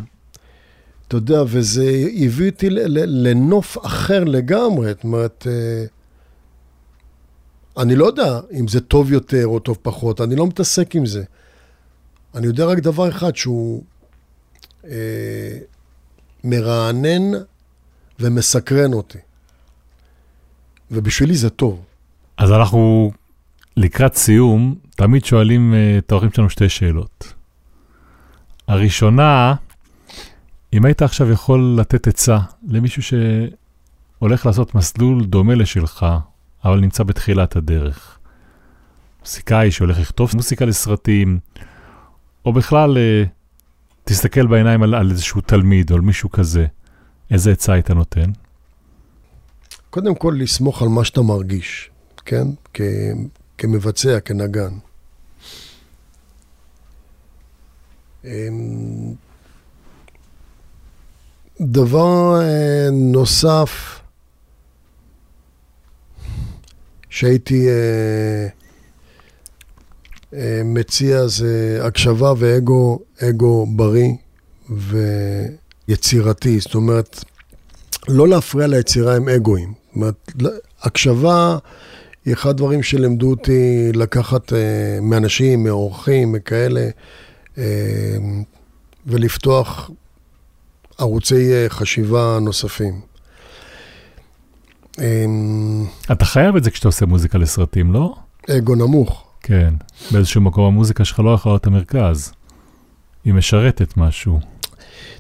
[1.08, 5.86] אתה יודע, וזה הביא אותי לנוף אחר לגמרי, זאת אומרת, אה,
[7.78, 11.24] אני לא יודע אם זה טוב יותר או טוב פחות, אני לא מתעסק עם זה.
[12.36, 13.84] אני יודע רק דבר אחד, שהוא
[14.86, 15.58] אה,
[16.44, 17.32] מרענן
[18.20, 19.18] ומסקרן אותי.
[20.94, 21.82] ובשבילי זה טוב.
[22.38, 23.12] אז אנחנו
[23.78, 27.34] לקראת סיום, תמיד שואלים אה, את האורחים שלנו שתי שאלות.
[28.68, 29.56] הראשונה,
[30.74, 32.38] אם היית עכשיו יכול לתת עצה
[32.68, 36.06] למישהו שהולך לעשות מסלול דומה לשלך,
[36.66, 38.18] אבל נמצא בתחילת הדרך.
[39.22, 41.40] מוסיקאי שהולך לכתוב מוסיקה לסרטים,
[42.46, 43.24] או בכלל אה,
[44.04, 46.66] תסתכל בעיניים על, על איזשהו תלמיד או על מישהו כזה,
[47.32, 48.32] איזה עצה היית נותן?
[49.94, 51.90] קודם כל לסמוך על מה שאתה מרגיש,
[52.26, 52.48] כן?
[52.74, 52.82] כ,
[53.58, 54.74] כמבצע, כנגן.
[58.26, 59.14] אמ,
[61.62, 64.00] דבר אה, נוסף
[67.10, 68.48] שהייתי אה,
[70.34, 74.14] אה, מציע זה הקשבה ואגו, אגו בריא
[75.90, 76.60] ויצירתי.
[76.60, 77.24] זאת אומרת,
[78.08, 79.83] לא להפריע ליצירה עם אגואים.
[79.96, 80.32] אומרת,
[80.82, 81.58] הקשבה
[82.26, 84.58] היא אחד הדברים שלימדו אותי לקחת אה,
[85.02, 86.90] מאנשים, מאורחים, מכאלה,
[87.58, 87.64] אה,
[89.06, 89.92] ולפתוח
[90.98, 93.02] ערוצי אה, חשיבה נוספים.
[95.00, 95.26] אה,
[96.12, 98.16] אתה חייב את זה כשאתה עושה מוזיקה לסרטים, לא?
[98.50, 99.24] אגו נמוך.
[99.42, 99.74] כן.
[100.12, 102.34] באיזשהו מקום המוזיקה שלך לא יכולה להיות המרכז.
[103.26, 104.40] היא משרתת משהו.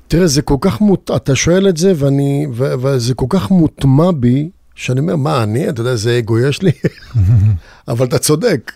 [0.07, 1.11] תראה, זה כל כך מוט...
[1.15, 2.47] אתה שואל את זה, ואני...
[2.53, 6.71] וזה כל כך מוטמע בי, שאני אומר, מה, אני, אתה יודע, איזה אגו יש לי?
[7.88, 8.71] אבל אתה צודק.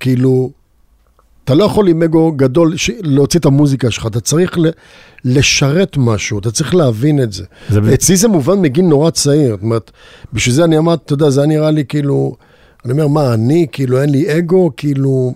[0.00, 0.50] כאילו,
[1.44, 2.90] אתה לא יכול עם אגו גדול ש...
[3.00, 4.66] להוציא את המוזיקה שלך, אתה צריך ל...
[5.24, 7.44] לשרת משהו, אתה צריך להבין את זה.
[7.68, 9.90] זה אצלי זה מובן מגיל נורא צעיר, זאת אומרת,
[10.32, 12.36] בשביל זה אני אמרתי, אתה יודע, זה היה נראה לי כאילו,
[12.84, 15.34] אני אומר, מה, אני, כאילו, אין לי אגו, כאילו,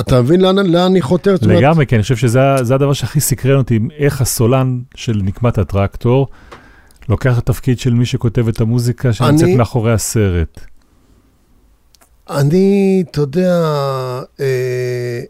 [0.00, 1.36] אתה מבין לאן, לאן אני חותר?
[1.42, 5.58] אומרת, לגמרי, כן, אני חושב שזה זה הדבר שהכי סקרן אותי, איך הסולן של נקמת
[5.58, 6.28] הטרקטור
[7.08, 10.60] לוקח את התפקיד של מי שכותב את המוזיקה שנמצאת אני- מאחורי הסרט.
[12.30, 13.62] אני, אתה יודע,
[14.40, 15.20] אה,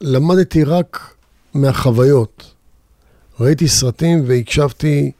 [0.00, 1.14] למדתי רק
[1.54, 2.54] מהחוויות.
[3.40, 5.12] ראיתי סרטים והקשבתי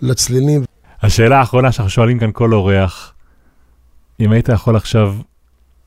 [0.00, 0.64] לצלילים.
[1.02, 3.12] השאלה האחרונה שאנחנו שואלים כאן כל אורח,
[4.20, 5.16] אם היית יכול עכשיו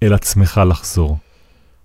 [0.03, 1.18] אל עצמך לחזור,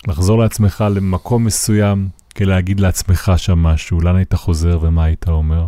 [0.08, 5.66] לחזור לעצמך למקום מסוים, כדי להגיד לעצמך שם משהו, לאן היית חוזר ומה היית אומר?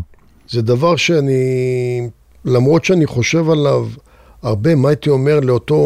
[0.52, 2.10] זה דבר שאני,
[2.44, 3.88] למרות שאני חושב עליו
[4.42, 5.76] הרבה, מה הייתי אומר לאותו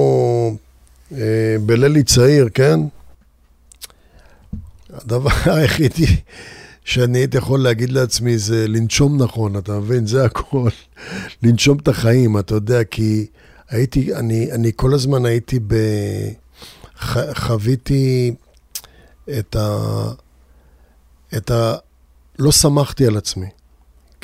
[1.13, 2.81] אה, בלילי צעיר, כן?
[4.91, 6.07] הדבר היחידי
[6.85, 10.07] שאני הייתי יכול להגיד לעצמי זה לנשום נכון, אתה מבין?
[10.07, 10.69] זה הכל.
[11.43, 13.27] לנשום את החיים, אתה יודע, כי
[13.69, 15.75] הייתי, אני, אני כל הזמן הייתי ב...
[16.99, 18.35] ח, חוויתי
[19.39, 19.79] את ה...
[21.37, 21.75] את ה...
[22.39, 23.47] לא שמחתי על עצמי.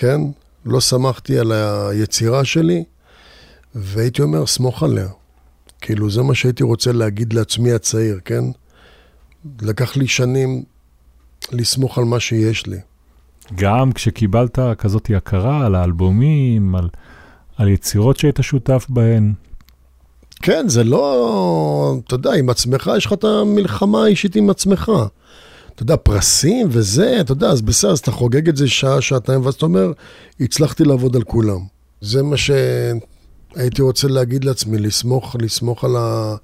[0.03, 0.21] כן?
[0.67, 2.85] לא שמחתי על היצירה שלי,
[3.75, 5.09] והייתי אומר, סמוך עליה.
[5.81, 8.45] כאילו, זה מה שהייתי רוצה להגיד לעצמי הצעיר, כן?
[9.61, 10.63] לקח לי שנים
[11.53, 12.79] לסמוך על מה שיש לי.
[13.55, 16.89] גם כשקיבלת כזאת הכרה על האלבומים, על,
[17.57, 19.33] על יצירות שהיית שותף בהן.
[20.43, 21.97] כן, זה לא...
[22.07, 24.93] אתה יודע, עם עצמך, יש לך את המלחמה האישית עם עצמך.
[25.75, 29.45] אתה יודע, פרסים וזה, אתה יודע, אז בסדר, אז אתה חוגג את זה שעה, שעתיים,
[29.45, 29.93] ואז אתה אומר,
[30.41, 31.61] הצלחתי לעבוד על כולם.
[32.01, 36.35] זה מה שהייתי רוצה להגיד לעצמי, לסמוך, לסמוך על, ה...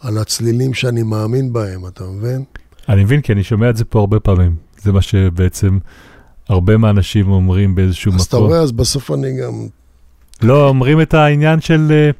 [0.00, 2.44] על הצלילים שאני מאמין בהם, אתה מבין?
[2.88, 4.56] אני מבין, כי אני שומע את זה פה הרבה פעמים.
[4.82, 5.78] זה מה שבעצם
[6.48, 8.48] הרבה מהאנשים אומרים באיזשהו אז אתה מקום.
[8.48, 9.66] רואה, אז בסוף אני גם...
[10.42, 12.10] לא, אומרים את העניין של אה,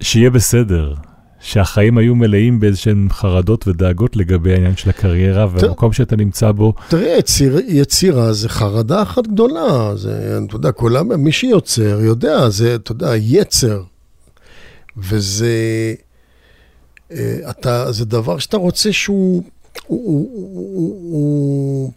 [0.00, 0.94] שיהיה בסדר,
[1.42, 7.18] שהחיים היו מלאים באיזשהן חרדות ודאגות לגבי העניין של הקריירה, והמקום שאתה נמצא בו, תראה,
[7.18, 9.96] יציר, יצירה זה חרדה אחת גדולה.
[9.96, 13.82] זה, אתה יודע, כולם, מי שיוצר יודע, זה, אתה יודע, יצר.
[14.96, 15.54] וזה...
[17.12, 19.42] אה, אתה, זה דבר שאתה רוצה שהוא...
[19.86, 21.92] הוא, הוא, הוא, הוא,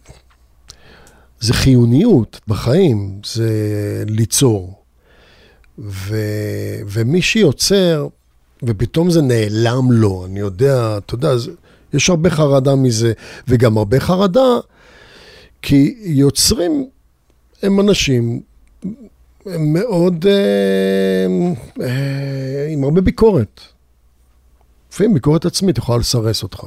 [1.40, 3.50] זה חיוניות בחיים, זה
[4.06, 4.82] ליצור.
[5.78, 6.16] ו,
[6.86, 8.08] ומי שיוצר,
[8.62, 11.50] ופתאום זה נעלם לו, אני יודע, אתה יודע, זה,
[11.92, 13.12] יש הרבה חרדה מזה,
[13.48, 14.58] וגם הרבה חרדה,
[15.62, 16.88] כי יוצרים
[17.62, 18.40] הם אנשים
[19.46, 21.26] הם מאוד, אה,
[21.84, 23.60] אה, עם הרבה ביקורת.
[24.92, 26.64] לפעמים ביקורת עצמית יכולה לסרס אותך.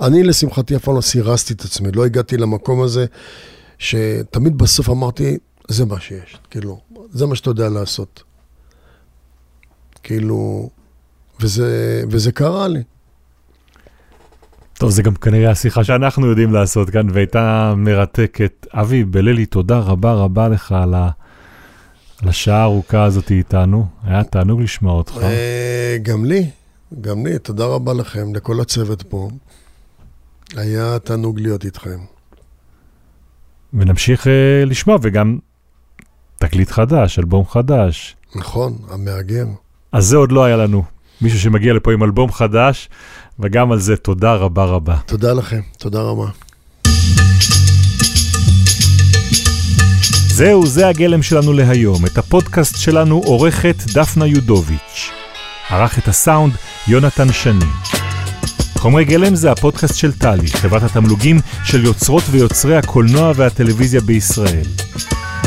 [0.00, 3.06] אני, לשמחתי, אף פעם לא סירסתי את עצמי, לא הגעתי למקום הזה,
[3.78, 5.38] שתמיד בסוף אמרתי,
[5.68, 6.80] זה מה שיש, כאילו,
[7.12, 8.22] זה מה שאתה יודע לעשות.
[10.04, 10.70] כאילו,
[11.40, 12.82] וזה, וזה קרה לי.
[14.78, 18.66] טוב, זה גם כנראה השיחה שאנחנו יודעים לעשות כאן, והייתה מרתקת.
[18.72, 21.10] אבי, בלילי, תודה רבה רבה לך על, ה...
[22.22, 23.86] על השעה הארוכה הזאת איתנו.
[24.04, 25.18] היה תענוג לשמוע אותך.
[25.22, 26.50] אה, גם לי,
[27.00, 29.28] גם לי, תודה רבה לכם, לכל הצוות פה.
[30.56, 31.98] היה תענוג להיות איתכם.
[33.74, 34.28] ונמשיך uh,
[34.66, 35.38] לשמוע, וגם
[36.36, 38.16] תקליט חדש, אלבום חדש.
[38.34, 39.63] נכון, המאגם.
[39.94, 40.84] אז זה עוד לא היה לנו.
[41.20, 42.88] מישהו שמגיע לפה עם אלבום חדש,
[43.40, 44.96] וגם על זה תודה רבה רבה.
[45.06, 46.26] תודה לכם, תודה רבה.
[50.28, 52.06] זהו, זה הגלם שלנו להיום.
[52.06, 55.10] את הפודקאסט שלנו עורכת דפנה יודוביץ'.
[55.70, 56.52] ערך את הסאונד
[56.88, 57.64] יונתן שני.
[58.78, 64.66] חומרי גלם זה הפודקאסט של טלי, חברת התמלוגים של יוצרות ויוצרי הקולנוע והטלוויזיה בישראל.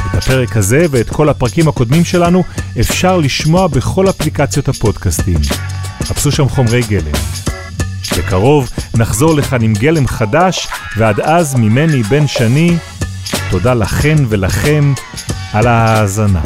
[0.10, 2.44] את הפרק הזה ואת כל הפרקים הקודמים שלנו
[2.80, 5.38] אפשר לשמוע בכל אפליקציות הפודקאסטים.
[6.04, 7.12] חפשו שם חומרי גלם.
[8.18, 12.78] בקרוב נחזור לכאן עם גלם חדש, ועד אז ממני בן שני,
[13.50, 14.94] תודה לכן ולכם
[15.54, 16.42] על ההאזנה.